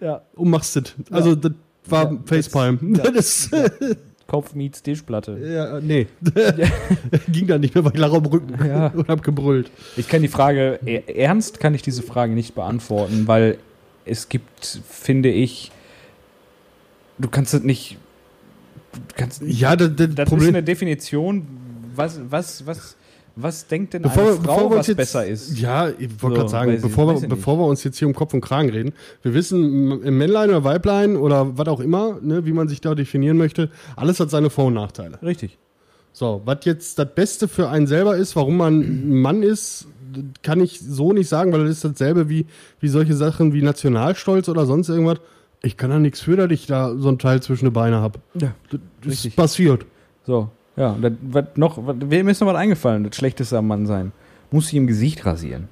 ja. 0.06 0.22
Und 0.34 0.50
machst 0.50 0.76
es. 0.76 0.94
Also, 1.10 1.34
das 1.34 1.52
war 1.86 2.12
Ja, 2.12 2.18
Facepalm. 2.24 2.78
das- 3.14 3.50
ja. 3.50 3.68
Das, 3.80 3.96
Kopf 4.28 4.54
meets 4.54 4.82
Tischplatte. 4.82 5.36
ja, 5.38 5.78
nee. 5.80 6.06
Ging 7.28 7.46
dann 7.48 7.60
nicht 7.60 7.74
mehr, 7.74 7.84
weil 7.84 7.92
ich 7.92 7.98
lag 8.00 8.12
am 8.14 8.24
Rücken 8.24 8.54
Ja. 8.66 8.86
und 8.94 9.08
hab 9.08 9.22
gebrüllt. 9.22 9.70
Ich 9.98 10.08
kann 10.08 10.22
die 10.22 10.28
Frage, 10.28 10.78
e- 10.86 11.02
ernst 11.06 11.60
kann 11.60 11.74
ich 11.74 11.82
diese 11.82 12.02
Frage 12.02 12.32
nicht 12.32 12.54
beantworten, 12.54 13.26
weil 13.26 13.58
es 14.06 14.30
gibt, 14.30 14.80
finde 14.88 15.28
ich, 15.28 15.70
du 17.18 17.28
kannst 17.28 17.52
es 17.52 17.62
nicht, 17.62 17.98
du 18.94 19.00
kannst, 19.16 19.42
Ja, 19.44 19.76
das, 19.76 19.90
das, 19.96 20.14
das 20.14 20.24
ist 20.24 20.30
Problem 20.30 20.48
eine 20.48 20.62
Definition, 20.62 21.46
was, 21.94 22.18
was, 22.30 22.64
was, 22.64 22.96
was 23.36 23.66
denkt 23.66 23.94
denn 23.94 24.02
Bevor, 24.02 24.22
eine 24.22 24.36
bevor 24.36 24.54
Frau, 24.54 24.60
wir 24.70 24.76
uns 24.76 24.78
was 24.78 24.86
jetzt, 24.88 24.96
besser 24.96 25.26
ist? 25.26 25.58
Ja, 25.58 25.88
ich 25.88 26.10
wollte 26.20 26.20
So, 26.20 26.28
gerade 26.28 26.48
sagen, 26.48 26.78
bevor, 26.80 27.20
wir, 27.20 27.28
bevor 27.28 27.58
wir 27.58 27.66
uns 27.66 27.82
jetzt 27.84 27.98
hier 27.98 28.08
um 28.08 28.14
Kopf 28.14 28.34
und 28.34 28.40
Kragen 28.40 28.70
reden, 28.70 28.92
wir 29.22 29.34
wissen, 29.34 30.02
im 30.02 30.18
Männlein 30.18 30.50
oder 30.50 30.64
Weiblein 30.64 31.16
oder 31.16 31.56
was 31.56 31.68
auch 31.68 31.80
immer, 31.80 32.18
ne, 32.20 32.44
wie 32.46 32.52
man 32.52 32.68
sich 32.68 32.80
da 32.80 32.94
definieren 32.94 33.36
möchte, 33.38 33.70
alles 33.96 34.20
hat 34.20 34.30
seine 34.30 34.50
Vor- 34.50 34.66
und 34.66 34.74
Nachteile. 34.74 35.20
Richtig. 35.22 35.58
So, 36.12 36.42
was 36.44 36.58
jetzt 36.64 36.98
das 36.98 37.08
Beste 37.14 37.48
für 37.48 37.68
einen 37.70 37.86
selber 37.86 38.16
ist, 38.16 38.36
warum 38.36 38.56
man 38.58 38.80
ein 38.80 39.20
Mann 39.22 39.42
ist, 39.42 39.86
kann 40.42 40.60
ich 40.60 40.78
so 40.80 41.12
nicht 41.14 41.28
sagen, 41.28 41.52
weil 41.52 41.60
das 41.66 41.70
ist 41.70 41.84
dasselbe 41.84 42.28
wie, 42.28 42.46
wie 42.80 42.88
solche 42.88 43.14
Sachen 43.14 43.54
wie 43.54 43.62
Nationalstolz 43.62 44.48
oder 44.50 44.66
sonst 44.66 44.90
irgendwas. 44.90 45.18
Ich 45.62 45.76
kann 45.78 45.90
da 45.90 45.98
nichts 45.98 46.20
für, 46.20 46.36
dass 46.36 46.50
ich 46.50 46.66
da 46.66 46.94
so 46.96 47.08
ein 47.08 47.18
Teil 47.18 47.40
zwischen 47.42 47.66
den 47.66 47.72
Beine 47.72 47.96
habe. 48.02 48.18
Ja. 48.34 48.54
Das 48.70 48.80
Richtig. 49.06 49.30
ist 49.32 49.36
passiert. 49.36 49.86
So, 50.26 50.50
ja. 50.76 50.92
Und 50.92 51.02
das, 51.02 51.12
was 51.22 51.44
noch, 51.56 51.86
was, 51.86 51.96
wem 52.00 52.28
ist 52.28 52.40
noch 52.40 52.48
was 52.48 52.56
eingefallen, 52.56 53.04
das 53.04 53.16
Schlechteste 53.16 53.58
am 53.58 53.68
Mann 53.68 53.86
sein? 53.86 54.12
Muss 54.50 54.68
sie 54.68 54.76
im 54.76 54.86
Gesicht 54.86 55.24
rasieren. 55.24 55.68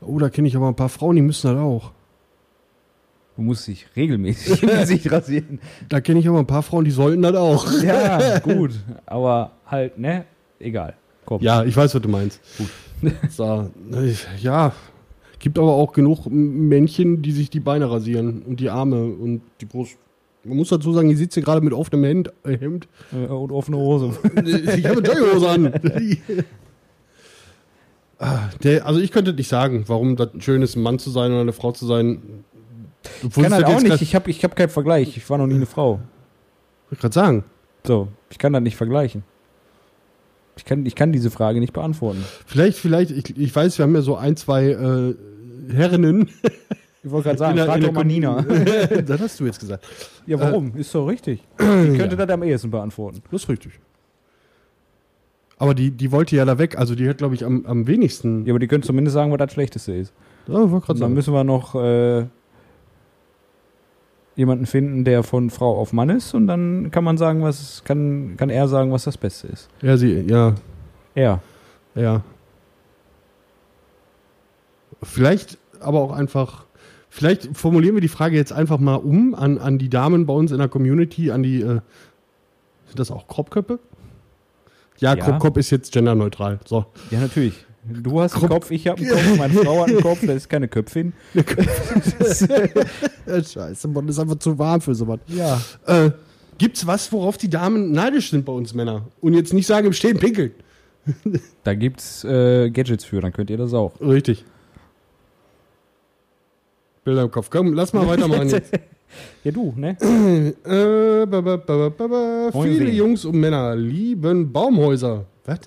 Oh, 0.00 0.18
da 0.18 0.28
kenne 0.28 0.48
ich 0.48 0.56
aber 0.56 0.68
ein 0.68 0.76
paar 0.76 0.88
Frauen, 0.88 1.16
die 1.16 1.22
müssen 1.22 1.48
das 1.48 1.58
auch. 1.58 1.92
Du 3.36 3.42
musst 3.42 3.66
dich 3.66 3.86
regelmäßig 3.96 4.62
im 4.62 4.68
Gesicht 4.80 5.10
rasieren. 5.10 5.60
Da 5.88 6.00
kenne 6.00 6.20
ich 6.20 6.28
aber 6.28 6.38
ein 6.38 6.46
paar 6.46 6.62
Frauen, 6.62 6.84
die 6.84 6.90
sollten 6.90 7.22
das 7.22 7.34
auch. 7.34 7.70
Ja, 7.82 8.38
gut. 8.40 8.72
Aber 9.06 9.52
halt, 9.66 9.98
ne? 9.98 10.24
Egal. 10.60 10.94
Komm. 11.24 11.42
Ja, 11.42 11.64
ich 11.64 11.76
weiß, 11.76 11.94
was 11.94 12.02
du 12.02 12.08
meinst. 12.08 12.40
So, 13.28 13.70
äh, 13.92 14.14
ja, 14.40 14.72
gibt 15.38 15.58
aber 15.58 15.74
auch 15.74 15.92
genug 15.92 16.26
Männchen, 16.30 17.20
die 17.20 17.32
sich 17.32 17.50
die 17.50 17.60
Beine 17.60 17.90
rasieren 17.90 18.40
und 18.42 18.60
die 18.60 18.70
Arme 18.70 19.04
und 19.04 19.42
die 19.60 19.66
Brust. 19.66 19.98
Man 20.44 20.56
muss 20.58 20.68
dazu 20.68 20.92
sagen, 20.92 21.10
ich 21.10 21.18
sitze 21.18 21.40
hier 21.40 21.44
gerade 21.44 21.60
mit 21.60 21.72
offenem 21.72 22.04
Hemd. 22.04 22.32
Äh, 22.44 22.58
Hemd. 22.58 22.88
Und 23.12 23.50
offene 23.52 23.76
Hose. 23.76 24.10
Ich 24.44 24.86
habe 24.86 24.98
eine 24.98 25.08
Jogginghose 25.08 25.48
an. 25.48 25.72
Ah, 28.18 28.48
Der, 28.62 28.86
also 28.86 29.00
ich 29.00 29.10
könnte 29.10 29.32
nicht 29.34 29.48
sagen, 29.48 29.84
warum 29.88 30.14
das 30.14 30.30
schön 30.38 30.62
ist, 30.62 30.76
ein 30.76 30.82
Mann 30.82 31.00
zu 31.00 31.10
sein 31.10 31.32
oder 31.32 31.40
eine 31.40 31.52
Frau 31.52 31.72
zu 31.72 31.84
sein. 31.84 32.44
Ich 33.22 33.34
kann 33.34 33.52
halt 33.52 33.66
auch 33.66 33.80
nicht. 33.80 34.00
Ich 34.02 34.14
habe 34.14 34.30
ich 34.30 34.44
hab 34.44 34.54
keinen 34.54 34.68
Vergleich. 34.68 35.16
Ich 35.16 35.28
war 35.28 35.36
noch 35.36 35.48
nie 35.48 35.56
eine 35.56 35.66
Frau. 35.66 36.00
Ich 36.90 36.98
gerade 37.00 37.12
sagen. 37.12 37.44
So, 37.84 38.08
ich 38.30 38.38
kann 38.38 38.52
das 38.52 38.62
nicht 38.62 38.76
vergleichen. 38.76 39.24
Ich 40.56 40.64
kann, 40.64 40.86
ich 40.86 40.94
kann 40.94 41.12
diese 41.12 41.30
Frage 41.30 41.58
nicht 41.58 41.72
beantworten. 41.72 42.24
Vielleicht, 42.46 42.78
vielleicht, 42.78 43.10
ich, 43.10 43.36
ich 43.36 43.54
weiß, 43.54 43.76
wir 43.78 43.82
haben 43.82 43.94
ja 43.94 44.02
so 44.02 44.16
ein, 44.16 44.36
zwei 44.36 44.68
äh, 44.68 45.14
Herrinnen. 45.74 46.30
Ich 47.04 47.10
wollte 47.10 47.28
gerade 47.28 47.38
sagen, 47.38 47.58
frag 47.58 47.80
doch 47.82 47.92
mal 47.92 48.04
Nina. 48.04 48.40
das 49.06 49.20
hast 49.20 49.38
du 49.38 49.44
jetzt 49.44 49.60
gesagt. 49.60 49.86
Ja, 50.26 50.40
warum? 50.40 50.74
Ist 50.74 50.94
doch 50.94 51.06
richtig. 51.06 51.40
Ich 51.58 51.98
könnte 51.98 52.16
Ja. 52.16 52.24
das 52.26 52.30
am 52.30 52.42
ehesten 52.42 52.70
beantworten. 52.70 53.22
Das 53.30 53.42
ist 53.42 53.48
richtig. 53.48 53.72
Aber 55.58 55.74
die, 55.74 55.90
die 55.90 56.10
wollte 56.12 56.34
ja 56.34 56.44
da 56.46 56.58
weg. 56.58 56.78
Also 56.78 56.94
die 56.94 57.08
hat, 57.08 57.18
glaube 57.18 57.34
ich, 57.34 57.44
am, 57.44 57.64
am 57.66 57.86
wenigsten. 57.86 58.46
Ja, 58.46 58.52
aber 58.52 58.58
die 58.58 58.66
können 58.66 58.82
zumindest 58.82 59.14
sagen, 59.14 59.30
was 59.30 59.38
das 59.38 59.52
Schlechteste 59.52 59.92
ist. 59.92 60.12
Ja, 60.48 60.54
Und 60.56 60.80
gerade 60.84 60.98
dann 60.98 61.12
müssen 61.14 61.32
wir 61.34 61.44
noch 61.44 61.74
äh, 61.74 62.26
jemanden 64.36 64.66
finden, 64.66 65.04
der 65.04 65.22
von 65.22 65.50
Frau 65.50 65.78
auf 65.78 65.92
Mann 65.92 66.08
ist 66.10 66.34
und 66.34 66.46
dann 66.46 66.90
kann 66.90 67.04
man 67.04 67.16
sagen, 67.18 67.42
was 67.42 67.84
kann, 67.84 68.34
kann 68.36 68.50
er 68.50 68.66
sagen, 68.66 68.90
was 68.92 69.04
das 69.04 69.16
Beste 69.18 69.46
ist. 69.48 69.68
Ja, 69.82 69.96
sie, 69.96 70.20
ja, 70.22 70.54
Er. 71.14 71.40
ja. 71.94 72.22
Vielleicht 75.02 75.58
aber 75.80 76.00
auch 76.00 76.12
einfach. 76.12 76.64
Vielleicht 77.16 77.56
formulieren 77.56 77.94
wir 77.94 78.00
die 78.00 78.08
Frage 78.08 78.34
jetzt 78.36 78.52
einfach 78.52 78.80
mal 78.80 78.96
um 78.96 79.36
an, 79.36 79.58
an 79.58 79.78
die 79.78 79.88
Damen 79.88 80.26
bei 80.26 80.34
uns 80.34 80.50
in 80.50 80.58
der 80.58 80.66
Community, 80.66 81.30
an 81.30 81.44
die. 81.44 81.60
Äh, 81.60 81.80
sind 82.86 82.98
das 82.98 83.12
auch 83.12 83.28
Kropköppe? 83.28 83.78
Ja, 84.98 85.14
Ja. 85.14 85.24
Kropkop 85.24 85.56
ist 85.58 85.70
jetzt 85.70 85.92
genderneutral. 85.92 86.58
So. 86.66 86.86
Ja, 87.12 87.20
natürlich. 87.20 87.54
Du 87.84 88.20
hast 88.20 88.34
einen 88.34 88.48
Kopf- 88.48 88.72
ich 88.72 88.88
habe 88.88 89.00
einen 89.00 89.10
Kopf, 89.10 89.38
meine 89.38 89.54
Frau 89.62 89.82
hat 89.82 89.90
einen 89.90 90.00
Kopf, 90.00 90.20
das 90.26 90.36
ist 90.36 90.48
keine 90.48 90.66
Köpfin. 90.66 91.12
Scheiße, 93.26 93.88
Mann, 93.88 94.08
ist 94.08 94.18
einfach 94.18 94.38
zu 94.38 94.58
warm 94.58 94.80
für 94.80 94.94
sowas. 94.94 95.20
Ja. 95.28 95.60
Äh, 95.86 96.10
gibt's 96.58 96.86
was, 96.86 97.12
worauf 97.12 97.36
die 97.36 97.50
Damen 97.50 97.92
neidisch 97.92 98.30
sind 98.30 98.44
bei 98.44 98.52
uns 98.52 98.74
Männer? 98.74 99.06
Und 99.20 99.34
jetzt 99.34 99.52
nicht 99.52 99.66
sagen, 99.66 99.86
im 99.86 99.92
Stehen 99.92 100.18
pinkeln. 100.18 100.52
Da 101.62 101.74
gibt's 101.74 102.24
äh, 102.24 102.70
Gadgets 102.70 103.04
für, 103.04 103.20
dann 103.20 103.32
könnt 103.32 103.50
ihr 103.50 103.58
das 103.58 103.74
auch. 103.74 104.00
Richtig. 104.00 104.44
Bilder 107.04 107.22
im 107.22 107.30
Kopf. 107.30 107.50
Komm, 107.50 107.74
lass 107.74 107.92
mal 107.92 108.06
weitermachen 108.06 108.48
jetzt. 108.48 108.72
Ja, 109.44 109.52
du, 109.52 109.72
ne? 109.76 109.96
äh, 110.64 111.26
ba, 111.26 111.40
ba, 111.40 111.56
ba, 111.56 112.50
Viele. 112.50 112.90
Jungs 112.90 113.24
und 113.24 113.36
Männer 113.36 113.76
lieben 113.76 114.52
Baumhäuser. 114.52 115.26
Was? 115.44 115.60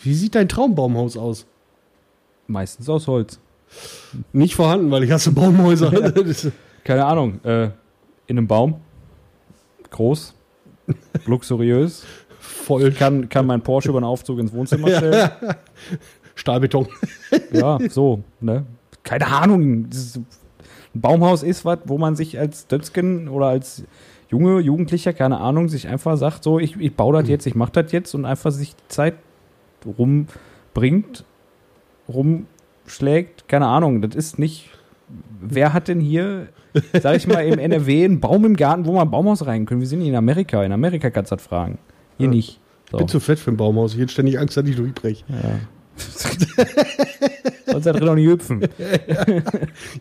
Wie 0.00 0.12
sieht 0.12 0.34
dein 0.34 0.48
Traumbaumhaus 0.48 1.16
aus? 1.16 1.46
Meistens 2.48 2.88
aus 2.88 3.06
Holz. 3.06 3.38
Nicht 4.32 4.56
vorhanden, 4.56 4.90
weil 4.90 5.04
ich 5.04 5.12
hasse 5.12 5.30
Baumhäuser. 5.30 5.92
Keine 6.84 7.04
Ahnung, 7.04 7.38
äh, 7.44 7.66
in 8.26 8.38
einem 8.38 8.48
Baum. 8.48 8.80
Groß. 9.90 10.34
Luxuriös. 11.26 12.04
Voll 12.40 12.90
Kann, 12.92 13.28
kann 13.28 13.46
mein 13.46 13.62
Porsche 13.62 13.90
über 13.90 13.98
einen 13.98 14.06
Aufzug 14.06 14.38
ins 14.40 14.52
Wohnzimmer 14.52 14.88
stellen. 14.88 15.30
Stahlbeton. 16.34 16.88
Ja, 17.52 17.78
so, 17.88 18.22
ne? 18.40 18.64
Keine 19.06 19.26
Ahnung. 19.28 19.62
Ein 19.62 20.26
Baumhaus 20.94 21.42
ist 21.42 21.64
was, 21.64 21.78
wo 21.86 21.96
man 21.96 22.16
sich 22.16 22.38
als 22.38 22.66
Dötzken 22.66 23.28
oder 23.28 23.46
als 23.46 23.84
junge 24.28 24.58
Jugendlicher, 24.60 25.12
keine 25.12 25.38
Ahnung, 25.38 25.68
sich 25.68 25.86
einfach 25.88 26.16
sagt, 26.16 26.42
so, 26.42 26.58
ich, 26.58 26.76
ich 26.80 26.94
baue 26.94 27.18
das 27.20 27.28
jetzt, 27.28 27.46
ich 27.46 27.54
mache 27.54 27.70
das 27.72 27.92
jetzt 27.92 28.14
und 28.14 28.24
einfach 28.24 28.50
sich 28.50 28.74
die 28.74 28.88
Zeit 28.88 29.14
rumbringt, 29.98 31.24
rumschlägt, 32.08 33.48
keine 33.48 33.66
Ahnung. 33.66 34.02
Das 34.02 34.14
ist 34.14 34.38
nicht. 34.38 34.70
Wer 35.40 35.72
hat 35.72 35.86
denn 35.88 36.00
hier, 36.00 36.48
sag 37.00 37.16
ich 37.16 37.26
mal, 37.28 37.40
im 37.46 37.58
NRW 37.70 38.04
einen 38.04 38.20
Baum 38.20 38.44
im 38.44 38.56
Garten, 38.56 38.86
wo 38.86 38.92
man 38.92 39.06
ein 39.06 39.10
Baumhaus 39.10 39.46
rein 39.46 39.66
können? 39.66 39.80
Wir 39.80 39.88
sind 39.88 40.00
in 40.00 40.16
Amerika. 40.16 40.64
In 40.64 40.72
Amerika 40.72 41.10
kannst 41.10 41.30
du 41.30 41.36
das 41.36 41.44
fragen. 41.46 41.78
Hier 42.18 42.26
Ja. 42.26 42.32
nicht. 42.32 42.60
So. 42.90 42.98
Bin 42.98 43.08
zu 43.08 43.20
fett 43.20 43.38
für 43.38 43.50
ein 43.50 43.56
Baumhaus. 43.56 43.94
Ich 43.94 44.00
hätte 44.00 44.12
ständig 44.12 44.38
Angst, 44.38 44.56
dass 44.56 44.66
ich 44.66 44.76
durchbreche. 44.76 45.24
Ja. 45.28 45.58
Sonst 47.66 47.84
da 47.84 47.92
drin 47.92 48.08
auch 48.08 48.14
nicht 48.14 48.28
hüpfen. 48.28 48.62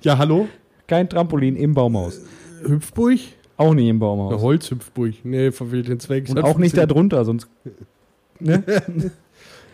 Ja, 0.01 0.17
hallo? 0.17 0.47
Kein 0.87 1.09
Trampolin 1.09 1.55
im 1.55 1.73
Baumhaus. 1.73 2.21
Hüpfburg? 2.63 3.19
Auch 3.57 3.73
nicht 3.73 3.85
im 3.85 3.95
Eine 3.95 3.99
Baumhaus. 3.99 4.41
Holzhüpfburg. 4.41 5.13
Nee, 5.23 5.51
verfehlt 5.51 5.87
den 5.87 5.99
Zweck. 5.99 6.29
Und 6.29 6.39
auch 6.43 6.57
nicht 6.57 6.77
da 6.77 6.85
drunter, 6.85 7.25
sonst. 7.25 7.47
Ne? 8.37 8.61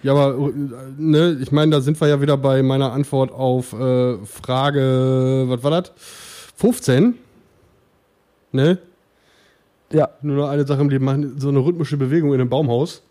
Ja, 0.03 0.13
aber 0.13 0.51
ne, 0.99 1.37
ich 1.41 1.51
meine, 1.51 1.71
da 1.71 1.81
sind 1.81 1.99
wir 1.99 2.07
ja 2.07 2.21
wieder 2.21 2.37
bei 2.37 2.61
meiner 2.61 2.91
Antwort 2.91 3.31
auf 3.31 3.73
äh, 3.73 4.17
Frage, 4.23 5.45
was 5.47 5.63
war 5.63 5.71
das? 5.71 5.91
15. 6.57 7.15
Ne? 8.51 8.77
Ja. 9.91 10.09
Nur 10.21 10.37
noch 10.37 10.49
eine 10.49 10.65
Sache 10.67 10.81
im 10.81 10.89
Leben 10.89 11.05
machen, 11.05 11.39
so 11.39 11.49
eine 11.49 11.57
rhythmische 11.59 11.97
Bewegung 11.97 12.33
in 12.33 12.41
einem 12.41 12.49
Baumhaus. 12.49 13.01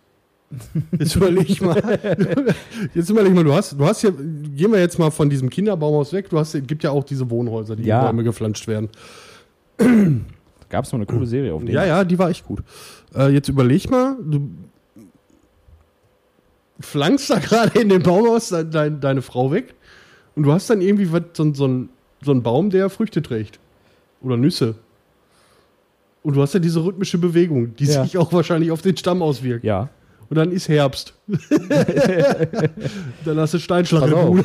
Jetzt 0.99 1.15
überleg 1.17 1.61
mal. 1.63 1.81
Jetzt 2.95 3.09
überleg 3.09 3.33
mal, 3.35 3.45
du 3.45 3.53
hast, 3.55 3.73
du 3.79 3.85
hast 3.87 4.03
ja, 4.03 4.11
gehen 4.11 4.73
wir 4.73 4.81
jetzt 4.81 4.99
mal 4.99 5.11
von 5.11 5.31
diesem 5.31 5.49
Kinderbaumhaus 5.49 6.13
weg. 6.13 6.29
Du 6.29 6.39
hast, 6.39 6.55
es 6.55 6.67
gibt 6.67 6.83
ja 6.83 6.91
auch 6.91 7.05
diese 7.05 7.31
Wohnhäuser, 7.31 7.77
die 7.77 7.85
Ja. 7.85 8.01
in 8.01 8.07
Bäume 8.07 8.25
gepflanzt 8.25 8.67
werden. 8.67 8.89
Gab 10.69 10.85
es 10.85 10.93
noch 10.93 10.99
eine 10.99 11.07
coole 11.07 11.27
Serie 11.27 11.55
auf 11.55 11.65
dem. 11.65 11.73
Ja, 11.73 11.85
ja, 11.85 12.05
die 12.05 12.19
war 12.19 12.31
echt 12.31 12.45
gut. 12.45 12.63
Äh, 13.15 13.29
jetzt 13.29 13.49
überleg 13.49 13.89
mal, 13.91 14.17
du 14.23 14.51
pflanzt 16.81 17.31
da 17.31 17.39
gerade 17.39 17.79
in 17.81 17.89
dem 17.89 18.03
Baumhaus 18.03 18.49
de 18.49 18.65
dein, 18.69 19.01
deine 19.01 19.23
Frau 19.23 19.53
weg 19.53 19.75
und 20.35 20.43
du 20.45 20.53
hast 20.53 20.69
dann 20.71 20.81
irgendwie 20.81 21.13
was, 21.13 21.23
so, 21.35 21.53
so, 21.55 21.67
ein, 21.67 21.89
so 22.23 22.31
einen 22.33 22.43
Baum, 22.43 22.71
der 22.71 22.91
Früchte 22.91 23.23
trägt. 23.23 23.59
Oder 24.23 24.37
Nüsse. 24.37 24.75
Und 26.23 26.37
du 26.37 26.43
hast 26.43 26.53
ja 26.55 26.61
diese 26.61 26.85
rhythmische 26.85 27.19
Bewegung, 27.19 27.75
die 27.77 27.85
Ja. 27.85 28.03
sich 28.05 28.19
auch 28.19 28.33
wahrscheinlich 28.33 28.71
auf 28.71 28.83
den 28.83 28.97
Stamm 28.97 29.23
auswirkt. 29.23 29.65
Ja. 29.65 29.89
Und 30.31 30.37
dann 30.37 30.53
ist 30.53 30.69
Herbst. 30.69 31.15
dann 33.25 33.39
hast 33.39 33.55
du 33.55 33.59
Steinschlag 33.59 34.11
Pass 34.11 34.13
im. 34.13 34.45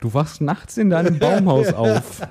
Du 0.00 0.14
wachst 0.14 0.40
nachts 0.40 0.78
in 0.78 0.88
deinem 0.88 1.18
Baumhaus 1.18 1.72
auf, 1.74 2.22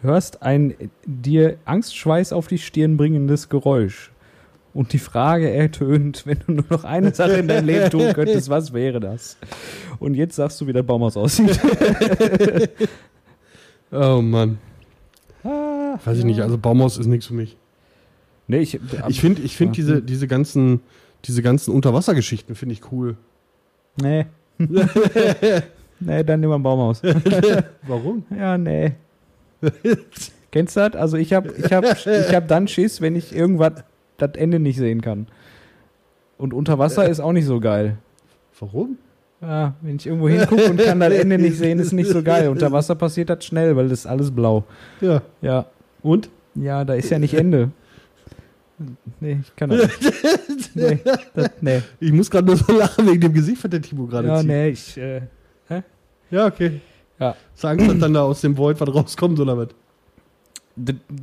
hörst 0.00 0.42
ein 0.42 0.74
dir 1.04 1.58
Angstschweiß 1.64 2.32
auf 2.32 2.46
die 2.46 2.58
Stirn 2.58 2.96
bringendes 2.96 3.48
Geräusch. 3.48 4.12
Und 4.72 4.92
die 4.92 5.00
Frage 5.00 5.50
ertönt, 5.50 6.24
wenn 6.26 6.38
du 6.46 6.52
nur 6.52 6.64
noch 6.70 6.84
eine 6.84 7.12
Sache 7.12 7.32
in 7.32 7.48
deinem 7.48 7.66
Leben 7.66 7.90
tun 7.90 8.12
könntest, 8.14 8.48
was 8.48 8.72
wäre 8.72 9.00
das? 9.00 9.36
Und 9.98 10.14
jetzt 10.14 10.36
sagst 10.36 10.60
du, 10.60 10.68
wie 10.68 10.72
das 10.72 10.86
Baumhaus 10.86 11.16
aussieht. 11.16 11.58
Oh 13.92 14.22
Mann. 14.22 14.58
Weiß 15.42 16.18
ich 16.18 16.24
nicht, 16.24 16.40
also 16.42 16.56
Baumhaus 16.56 16.96
ist 16.96 17.08
nichts 17.08 17.26
für 17.26 17.34
mich. 17.34 17.56
Nee, 18.50 18.58
ich, 18.60 18.78
Ich 19.08 19.20
finde 19.20 19.42
ich 19.42 19.56
find 19.56 19.76
Ja. 19.76 19.82
diese, 19.82 20.02
diese 20.02 20.26
ganzen, 20.26 20.80
diese 21.24 21.42
ganzen 21.42 21.72
Unterwassergeschichten 21.72 22.54
finde 22.54 22.72
ich 22.74 22.92
cool. 22.92 23.16
Nee. 24.00 24.26
nee, 26.00 26.24
dann 26.24 26.40
nimm 26.40 26.50
mal 26.50 26.56
ein 26.56 26.62
Baumhaus. 26.62 27.02
Warum? 27.86 28.24
Ja, 28.36 28.58
nee. 28.58 28.92
Kennst 30.50 30.76
du 30.76 30.80
das? 30.80 31.00
Also 31.00 31.16
ich 31.16 31.32
habe 31.32 31.52
ich 31.56 31.72
hab, 31.72 31.84
ich 31.84 32.34
hab 32.34 32.48
dann 32.48 32.66
Schiss, 32.68 33.00
wenn 33.00 33.14
ich 33.16 33.34
irgendwas 33.34 33.84
das 34.18 34.32
Ende 34.34 34.58
nicht 34.58 34.76
sehen 34.78 35.00
kann. 35.00 35.28
Und 36.38 36.52
unter 36.54 36.78
Wasser 36.78 37.08
ist 37.08 37.20
auch 37.20 37.32
nicht 37.32 37.46
so 37.46 37.60
geil. 37.60 37.98
Warum? 38.58 38.98
Ja, 39.40 39.74
wenn 39.80 39.96
ich 39.96 40.06
irgendwo 40.06 40.28
hingucke 40.28 40.70
und 40.70 40.78
kann 40.80 41.00
das 41.00 41.12
Ende 41.12 41.38
nicht 41.38 41.56
sehen, 41.56 41.78
ist 41.78 41.92
nicht 41.92 42.10
so 42.10 42.22
geil. 42.22 42.48
Unter 42.48 42.72
Wasser 42.72 42.94
passiert 42.94 43.30
das 43.30 43.44
schnell, 43.44 43.76
weil 43.76 43.88
das 43.88 44.00
ist 44.00 44.06
alles 44.06 44.30
blau. 44.30 44.64
Ja. 45.00 45.22
Ja, 45.40 45.66
Und? 46.02 46.28
ja, 46.54 46.84
da 46.84 46.94
ist 46.94 47.10
ja 47.10 47.18
nicht 47.18 47.34
Ende. 47.34 47.70
Nee, 49.20 49.40
ich 49.42 49.54
kann 49.56 49.70
das 49.70 49.88
nicht. 50.00 50.74
nee, 50.74 50.98
das, 51.34 51.50
nee. 51.60 51.82
Ich 52.00 52.12
muss 52.12 52.30
gerade 52.30 52.46
nur 52.46 52.56
so 52.56 52.72
lachen 52.72 53.06
wegen 53.06 53.20
dem 53.20 53.32
Gesicht, 53.32 53.62
was 53.62 53.70
der 53.70 53.82
Timo 53.82 54.06
gerade 54.06 54.28
Ja, 54.28 54.38
zieht. 54.38 54.46
nee, 54.48 54.68
ich, 54.68 54.96
äh, 54.96 55.22
Ja, 56.30 56.46
okay. 56.46 56.80
Ja. 57.18 57.36
Sagen 57.54 57.86
dass 57.86 57.98
dann 57.98 58.14
da 58.14 58.22
aus 58.22 58.40
dem 58.40 58.56
Void 58.56 58.80
was 58.80 58.94
rauskommt 58.94 59.38
oder 59.40 59.58
was? 59.58 59.68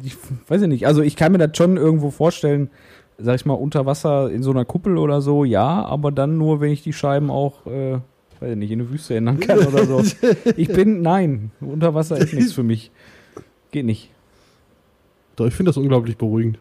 ich 0.04 0.16
weiß 0.48 0.62
ich 0.62 0.68
nicht. 0.68 0.86
Also 0.86 1.02
ich 1.02 1.16
kann 1.16 1.32
mir 1.32 1.40
das 1.40 1.58
schon 1.58 1.78
irgendwo 1.78 2.12
vorstellen, 2.12 2.70
sag 3.18 3.36
ich 3.36 3.46
mal, 3.46 3.54
unter 3.56 3.86
Wasser 3.88 4.30
in 4.30 4.44
so 4.44 4.52
einer 4.52 4.66
Kuppel 4.66 4.98
oder 4.98 5.22
so, 5.22 5.44
ja, 5.44 5.84
aber 5.84 6.12
dann 6.12 6.38
nur, 6.38 6.62
wenn 6.62 6.72
ich 6.72 6.84
die 6.84 6.94
Scheiben 6.94 7.32
auch, 7.32 7.66
äh, 7.66 7.94
weiß 8.40 8.52
ich 8.52 8.56
nicht, 8.58 8.70
in 8.72 8.82
eine 8.82 8.90
Wüste 8.92 9.16
ändern 9.16 9.40
kann 9.40 9.58
oder 9.60 9.86
so. 9.86 10.04
Ich 10.58 10.68
bin, 10.68 11.02
nein, 11.02 11.50
unter 11.60 11.96
Wasser 11.96 12.18
ist 12.18 12.34
nichts 12.34 12.54
für 12.54 12.62
mich. 12.64 12.92
Geht 13.72 13.86
nicht. 13.86 14.12
Doch, 15.36 15.48
ich 15.48 15.54
finde 15.56 15.70
das 15.70 15.78
unglaublich 15.78 16.18
beruhigend. 16.18 16.60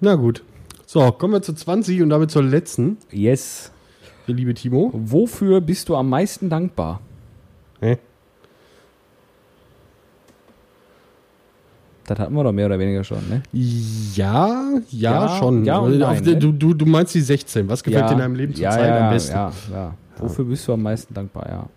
Na 0.00 0.14
gut. 0.14 0.42
So, 0.86 1.10
kommen 1.12 1.34
wir 1.34 1.42
zu 1.42 1.52
20 1.54 2.02
und 2.02 2.10
damit 2.10 2.30
zur 2.30 2.42
letzten, 2.42 2.96
Yes. 3.10 3.72
der 4.26 4.34
liebe 4.34 4.54
Timo. 4.54 4.90
Wofür 4.94 5.60
bist 5.60 5.88
du 5.88 5.96
am 5.96 6.08
meisten 6.08 6.48
dankbar? 6.48 7.00
Hä? 7.80 7.98
Das 12.06 12.18
hatten 12.18 12.34
wir 12.34 12.42
doch 12.42 12.52
mehr 12.52 12.66
oder 12.66 12.78
weniger 12.78 13.04
schon, 13.04 13.18
ne? 13.28 13.42
Ja, 13.52 14.70
ja, 14.90 15.26
Ja, 15.26 15.38
schon. 15.38 15.64
ja 15.66 15.78
und 15.78 15.92
Äh, 15.94 15.98
nein, 15.98 16.24
ne? 16.24 16.36
du, 16.36 16.52
du, 16.52 16.72
du 16.72 16.86
meinst 16.86 17.14
die 17.14 17.20
16. 17.20 17.68
Was 17.68 17.82
gefällt 17.82 18.08
dir 18.08 18.12
in 18.12 18.18
deinem 18.18 18.34
Leben 18.34 18.54
ja, 18.54 18.70
zurzeit 18.70 18.88
ja, 18.88 19.06
am 19.08 19.12
besten? 19.12 19.32
Ja, 19.32 19.52
ja. 19.72 19.94
Wofür 20.16 20.44
bist 20.46 20.66
du 20.66 20.72
am 20.72 20.82
meisten 20.82 21.12
dankbar, 21.12 21.46
ja. 21.48 21.68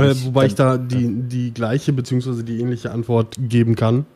Äh, 0.00 0.14
wobei 0.24 0.46
ich 0.46 0.54
da 0.54 0.76
die, 0.78 1.08
die 1.28 1.52
gleiche 1.52 1.92
bzw. 1.92 2.42
die 2.42 2.60
ähnliche 2.60 2.92
Antwort 2.92 3.36
geben 3.38 3.74
kann. 3.74 4.06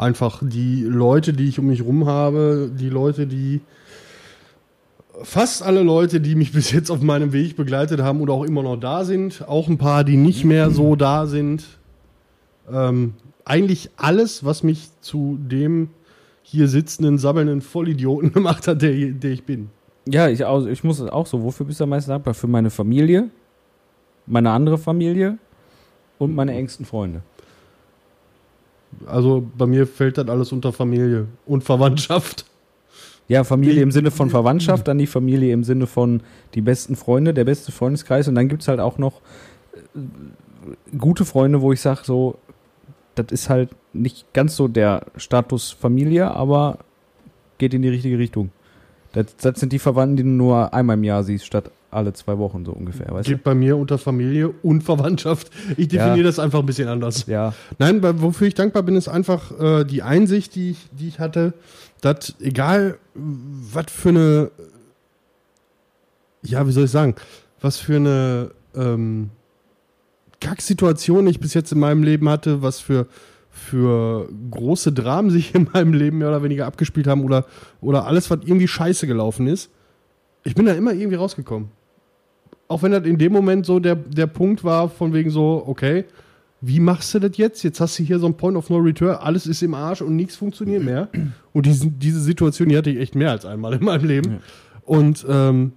Einfach 0.00 0.40
die 0.42 0.82
Leute, 0.82 1.34
die 1.34 1.46
ich 1.46 1.58
um 1.58 1.66
mich 1.66 1.84
rum 1.84 2.06
habe, 2.06 2.70
die 2.74 2.88
Leute, 2.88 3.26
die 3.26 3.60
fast 5.22 5.62
alle 5.62 5.82
Leute, 5.82 6.22
die 6.22 6.34
mich 6.36 6.52
bis 6.54 6.72
jetzt 6.72 6.90
auf 6.90 7.02
meinem 7.02 7.34
Weg 7.34 7.54
begleitet 7.54 8.00
haben 8.00 8.22
oder 8.22 8.32
auch 8.32 8.44
immer 8.44 8.62
noch 8.62 8.78
da 8.78 9.04
sind, 9.04 9.46
auch 9.46 9.68
ein 9.68 9.76
paar, 9.76 10.02
die 10.04 10.16
nicht 10.16 10.44
mehr 10.44 10.70
so 10.70 10.96
da 10.96 11.26
sind. 11.26 11.66
Ähm, 12.72 13.12
eigentlich 13.44 13.90
alles, 13.98 14.42
was 14.42 14.62
mich 14.62 14.88
zu 15.02 15.38
dem 15.38 15.90
hier 16.42 16.66
sitzenden, 16.66 17.18
sabbelnden 17.18 17.60
Vollidioten 17.60 18.32
gemacht 18.32 18.68
hat, 18.68 18.80
der, 18.80 18.92
der 18.92 19.32
ich 19.32 19.44
bin. 19.44 19.68
Ja, 20.08 20.28
ich, 20.28 20.46
auch, 20.46 20.64
ich 20.64 20.82
muss 20.82 21.02
auch 21.02 21.26
so. 21.26 21.42
Wofür 21.42 21.66
bist 21.66 21.78
du 21.78 21.84
am 21.84 21.90
meisten 21.90 22.10
dankbar? 22.10 22.32
Für 22.32 22.46
meine 22.46 22.70
Familie, 22.70 23.28
meine 24.24 24.50
andere 24.50 24.78
Familie 24.78 25.36
und 26.18 26.34
meine 26.34 26.54
engsten 26.54 26.86
Freunde. 26.86 27.20
Also 29.06 29.46
bei 29.56 29.66
mir 29.66 29.86
fällt 29.86 30.18
das 30.18 30.28
alles 30.28 30.52
unter 30.52 30.72
Familie 30.72 31.26
und 31.46 31.64
Verwandtschaft. 31.64 32.44
Ja, 33.28 33.44
Familie 33.44 33.82
im 33.82 33.92
Sinne 33.92 34.10
von 34.10 34.28
Verwandtschaft, 34.28 34.88
dann 34.88 34.98
die 34.98 35.06
Familie 35.06 35.52
im 35.52 35.62
Sinne 35.62 35.86
von 35.86 36.20
die 36.54 36.60
besten 36.60 36.96
Freunde, 36.96 37.32
der 37.32 37.44
beste 37.44 37.70
Freundeskreis. 37.70 38.26
Und 38.26 38.34
dann 38.34 38.48
gibt 38.48 38.62
es 38.62 38.68
halt 38.68 38.80
auch 38.80 38.98
noch 38.98 39.20
äh, 39.74 40.98
gute 40.98 41.24
Freunde, 41.24 41.60
wo 41.60 41.72
ich 41.72 41.80
sage, 41.80 42.00
so, 42.02 42.38
das 43.14 43.26
ist 43.30 43.48
halt 43.48 43.70
nicht 43.92 44.32
ganz 44.32 44.56
so 44.56 44.66
der 44.66 45.06
Status 45.16 45.70
Familie, 45.70 46.32
aber 46.32 46.78
geht 47.58 47.72
in 47.72 47.82
die 47.82 47.88
richtige 47.88 48.18
Richtung. 48.18 48.50
Das, 49.12 49.36
das 49.36 49.60
sind 49.60 49.72
die 49.72 49.78
Verwandten, 49.78 50.16
die 50.16 50.22
du 50.24 50.28
nur 50.28 50.74
einmal 50.74 50.96
im 50.96 51.04
Jahr 51.04 51.22
siehst, 51.22 51.46
statt 51.46 51.70
alle 51.90 52.12
zwei 52.12 52.38
Wochen 52.38 52.64
so 52.64 52.72
ungefähr, 52.72 53.08
weißt 53.10 53.28
Geht 53.28 53.42
bei 53.42 53.54
mir 53.54 53.76
unter 53.76 53.98
Familie 53.98 54.48
und 54.62 54.82
Verwandtschaft. 54.82 55.50
Ich 55.76 55.88
definiere 55.88 56.18
Ja. 56.18 56.22
das 56.24 56.38
einfach 56.38 56.60
ein 56.60 56.66
bisschen 56.66 56.88
anders. 56.88 57.26
Ja, 57.26 57.52
Nein, 57.78 58.00
wofür 58.20 58.46
ich 58.46 58.54
dankbar 58.54 58.82
bin, 58.82 58.96
ist 58.96 59.08
einfach 59.08 59.58
äh, 59.60 59.84
die 59.84 60.02
Einsicht, 60.02 60.54
die 60.54 60.70
ich, 60.70 60.88
die 60.92 61.08
ich 61.08 61.18
hatte, 61.18 61.52
dass 62.00 62.34
egal 62.40 62.98
was 63.14 63.86
für 63.90 64.08
eine, 64.10 64.50
ja, 66.42 66.66
wie 66.66 66.72
soll 66.72 66.84
ich 66.84 66.90
sagen, 66.90 67.14
was 67.60 67.76
für 67.76 67.96
eine 67.96 68.50
ähm, 68.74 69.30
Kacksituation 70.40 71.26
ich 71.26 71.40
bis 71.40 71.54
jetzt 71.54 71.72
in 71.72 71.78
meinem 71.80 72.02
Leben 72.02 72.28
hatte, 72.28 72.62
was 72.62 72.80
für, 72.80 73.06
für 73.50 74.28
große 74.50 74.92
Dramen 74.92 75.30
sich 75.30 75.54
in 75.54 75.68
meinem 75.72 75.92
Leben 75.92 76.18
mehr 76.18 76.28
oder 76.28 76.42
weniger 76.42 76.66
abgespielt 76.66 77.06
haben 77.06 77.24
oder, 77.24 77.44
oder 77.80 78.06
alles, 78.06 78.30
was 78.30 78.38
irgendwie 78.44 78.68
scheiße 78.68 79.06
gelaufen 79.06 79.46
ist, 79.46 79.70
ich 80.42 80.54
bin 80.54 80.64
da 80.64 80.72
immer 80.72 80.94
irgendwie 80.94 81.16
rausgekommen. 81.16 81.68
Auch 82.70 82.84
wenn 82.84 82.92
das 82.92 83.04
in 83.04 83.18
dem 83.18 83.32
Moment 83.32 83.66
so 83.66 83.80
der, 83.80 83.96
der 83.96 84.28
Punkt 84.28 84.62
war, 84.62 84.88
von 84.88 85.12
wegen 85.12 85.30
so, 85.30 85.64
okay, 85.66 86.04
wie 86.60 86.78
machst 86.78 87.12
du 87.12 87.18
das 87.18 87.36
jetzt? 87.36 87.64
Jetzt 87.64 87.80
hast 87.80 87.98
du 87.98 88.04
hier 88.04 88.20
so 88.20 88.26
ein 88.26 88.36
Point 88.36 88.56
of 88.56 88.70
No 88.70 88.76
Return, 88.76 89.16
alles 89.16 89.48
ist 89.48 89.60
im 89.62 89.74
Arsch 89.74 90.02
und 90.02 90.14
nichts 90.14 90.36
funktioniert 90.36 90.84
mehr. 90.84 91.08
Und 91.52 91.66
diesen, 91.66 91.98
diese 91.98 92.20
Situation, 92.20 92.68
die 92.68 92.76
hatte 92.76 92.90
ich 92.90 93.00
echt 93.00 93.16
mehr 93.16 93.32
als 93.32 93.44
einmal 93.44 93.74
in 93.74 93.82
meinem 93.82 94.04
Leben. 94.04 94.30
Ja. 94.34 94.38
Und 94.84 95.26
ähm, 95.28 95.72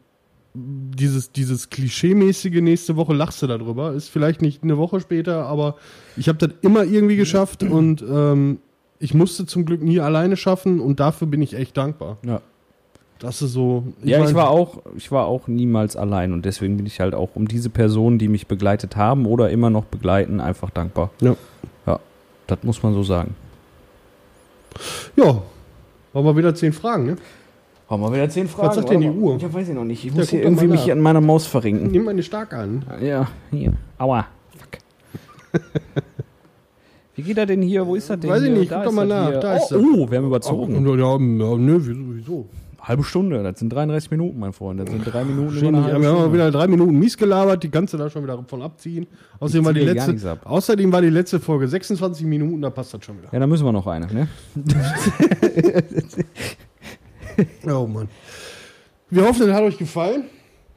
dieses, 0.53 1.31
dieses 1.31 1.71
Klischee-mäßige 1.71 2.61
nächste 2.61 2.95
Woche 2.95 3.15
lachst 3.15 3.41
du 3.41 3.47
darüber, 3.47 3.93
ist 3.93 4.09
vielleicht 4.09 4.43
nicht 4.43 4.61
eine 4.61 4.77
Woche 4.77 4.99
später, 4.99 5.47
aber 5.47 5.77
ich 6.15 6.29
habe 6.29 6.37
das 6.37 6.51
immer 6.61 6.83
irgendwie 6.83 7.15
geschafft 7.15 7.63
und 7.63 8.03
ähm, 8.07 8.59
ich 8.99 9.15
musste 9.15 9.47
zum 9.47 9.65
Glück 9.65 9.81
nie 9.81 9.99
alleine 9.99 10.37
schaffen 10.37 10.79
und 10.79 10.99
dafür 10.99 11.25
bin 11.25 11.41
ich 11.41 11.55
echt 11.55 11.75
dankbar. 11.75 12.19
ja. 12.23 12.39
Das 13.23 13.41
ist 13.41 13.53
so. 13.53 13.85
ja, 14.03 14.17
ich 14.19 14.25
mein- 14.25 14.35
war 14.35 14.49
auch, 14.49 14.81
ich 14.97 15.09
war 15.09 15.27
auch 15.27 15.47
niemals 15.47 15.95
allein 15.95 16.33
und 16.33 16.43
deswegen 16.43 16.75
bin 16.75 16.85
ich 16.85 16.99
halt 16.99 17.15
auch 17.15 17.29
um 17.35 17.47
diese 17.47 17.69
Personen, 17.69 18.19
die 18.19 18.27
mich 18.27 18.47
begleitet 18.47 18.97
haben 18.97 19.25
oder 19.25 19.49
immer 19.49 19.69
noch 19.69 19.85
begleiten, 19.85 20.41
einfach 20.41 20.69
dankbar. 20.69 21.09
Ja. 21.21 21.37
Ja, 21.87 22.01
das 22.47 22.59
muss 22.63 22.83
man 22.83 22.93
so 22.93 23.01
sagen. 23.01 23.33
Ja. 25.15 25.41
Wollen 26.11 26.25
wir 26.25 26.35
wieder 26.35 26.53
zehn 26.53 26.73
Fragen, 26.73 27.05
ne? 27.05 27.15
Haben 27.89 28.01
wir 28.01 28.11
wieder 28.11 28.29
zehn 28.29 28.49
Fragen. 28.49 28.67
Was 28.67 28.75
sagt 28.75 28.89
denn 28.89 28.99
die? 28.99 29.09
Uhr? 29.09 29.37
Ja, 29.37 29.53
weiß 29.53 29.69
ich 29.69 29.73
noch 29.73 29.85
nicht. 29.85 30.03
Ich 30.03 30.11
Ja, 30.11 30.19
muss 30.19 30.29
hier 30.29 30.39
guck 30.41 30.55
doch 30.55 30.61
irgendwie 30.61 30.67
mich 30.81 30.91
an 30.91 30.99
meiner 30.99 31.21
Maus 31.21 31.47
verrenken. 31.47 31.91
Nimm 31.91 32.03
mal 32.03 32.11
eine 32.11 32.23
stark 32.23 32.51
an. 32.53 32.83
Ja, 33.01 33.29
hier. 33.51 33.71
Aua. 33.99 34.27
Fuck. 34.57 35.61
Wie 37.15 37.21
geht 37.21 37.37
er 37.37 37.45
denn 37.45 37.61
hier? 37.61 37.87
Wo 37.87 37.95
ist 37.95 38.09
er 38.09 38.17
denn? 38.17 38.29
Weiß 38.29 38.41
ich 38.41 38.49
hier? 38.49 38.57
nicht, 38.57 38.69
guck 38.69 38.83
doch 38.83 38.89
ist 38.89 38.95
mal 38.95 39.07
nach. 39.07 39.29
hier. 39.29 39.39
Da 39.39 39.55
ist 39.55 39.71
oh, 39.71 39.75
er. 39.77 39.81
oh, 39.81 40.11
wir 40.11 40.17
haben 40.17 40.27
überzogen. 40.27 40.85
Oh, 40.85 40.95
ja, 40.95 41.11
ja, 41.11 41.17
nö, 41.17 41.79
wieso? 41.79 41.99
wieso? 42.15 42.45
Halbe 42.83 43.03
Stunde, 43.05 43.41
das 43.43 43.59
sind 43.59 43.71
33 43.71 44.11
Minuten, 44.11 44.39
mein 44.39 44.51
Freund. 44.51 44.81
Das 44.81 44.89
sind 44.89 45.05
drei 45.05 45.23
Minuten 45.23 45.55
Schön, 45.55 45.69
über 45.69 46.01
wir 46.01 46.09
haben 46.09 46.33
wieder 46.33 46.51
drei 46.51 46.67
Minuten 46.67 46.99
mies 46.99 47.17
gelabert, 47.17 47.63
die 47.63 47.71
ganze 47.71 47.97
da 47.97 48.09
schon 48.09 48.23
wieder 48.23 48.43
von 48.45 48.61
abziehen. 48.61 49.07
Außerdem 49.39 49.63
war, 49.63 49.73
die 49.73 49.79
letzte, 49.79 50.31
ab. 50.31 50.39
außerdem 50.43 50.91
war 50.91 51.01
die 51.01 51.09
letzte 51.09 51.39
Folge 51.39 51.69
26 51.69 52.25
Minuten, 52.25 52.61
da 52.61 52.69
passt 52.69 52.93
das 52.93 53.05
schon 53.05 53.19
wieder. 53.19 53.29
Ja, 53.31 53.39
dann 53.39 53.47
müssen 53.47 53.65
wir 53.65 53.71
noch 53.71 53.87
eine, 53.87 54.07
ne? 54.07 54.27
Oh 57.65 57.87
Mann. 57.87 58.09
Wir 59.09 59.23
hoffen, 59.23 59.49
es 59.49 59.55
hat 59.55 59.63
euch 59.63 59.77
gefallen. 59.77 60.25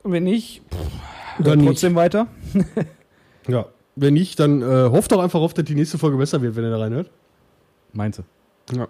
Wenn 0.05 0.25
nicht, 0.25 0.63
Dann 1.39 1.59
nicht. 1.59 1.69
trotzdem 1.69 1.95
weiter. 1.95 2.27
Ja. 3.49 3.67
Wenn 3.95 4.15
nicht, 4.15 4.41
dann 4.41 4.61
äh, 4.61 4.91
hofft 4.91 5.13
doch 5.13 5.21
einfach 5.21 5.39
auf, 5.39 5.55
dass 5.55 5.65
die 5.65 5.77
nächste 5.77 5.99
Folge 5.99 6.17
besser 6.17 6.43
wird, 6.43 6.57
wenn 6.57 6.65
ihr 6.65 6.71
da 6.71 6.79
reinhört. 6.79 7.13
Meinst 7.93 8.19
du? 8.19 8.77
Ja. 8.77 8.89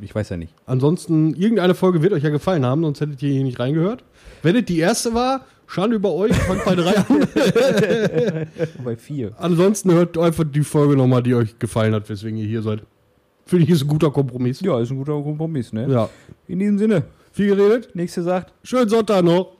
Ich 0.00 0.14
weiß 0.14 0.28
ja 0.30 0.36
nicht. 0.36 0.52
Ansonsten, 0.66 1.34
irgendeine 1.34 1.74
Folge 1.74 2.02
wird 2.02 2.12
euch 2.12 2.22
ja 2.22 2.30
gefallen 2.30 2.64
haben, 2.66 2.82
sonst 2.82 3.00
hättet 3.00 3.22
ihr 3.22 3.32
hier 3.32 3.44
nicht 3.44 3.58
reingehört. 3.58 4.04
Wenn 4.42 4.56
es 4.56 4.64
die 4.64 4.78
erste 4.78 5.14
war, 5.14 5.44
Schande 5.66 5.96
über 5.96 6.12
euch, 6.12 6.34
fangt 6.34 6.64
bei 6.64 6.74
drei 6.74 6.94
an. 6.96 7.26
Bei 8.84 8.96
vier. 8.96 9.32
Ansonsten 9.38 9.92
hört 9.92 10.18
einfach 10.18 10.44
die 10.44 10.62
Folge 10.62 10.94
nochmal, 10.96 11.22
die 11.22 11.34
euch 11.34 11.58
gefallen 11.58 11.94
hat, 11.94 12.08
weswegen 12.08 12.36
ihr 12.38 12.46
hier 12.46 12.62
seid. 12.62 12.82
Finde 13.46 13.64
ich, 13.64 13.70
ist 13.70 13.82
ein 13.82 13.88
guter 13.88 14.10
Kompromiss. 14.10 14.60
Ja, 14.60 14.78
ist 14.80 14.90
ein 14.90 14.98
guter 14.98 15.22
Kompromiss, 15.22 15.72
ne? 15.72 15.86
Ja. 15.90 16.08
In 16.48 16.58
diesem 16.58 16.78
Sinne, 16.78 17.04
Viel 17.32 17.56
geredet. 17.56 17.88
nächste 17.94 18.22
sagt. 18.22 18.52
Schönen 18.62 18.88
Sonntag 18.88 19.24
noch. 19.24 19.53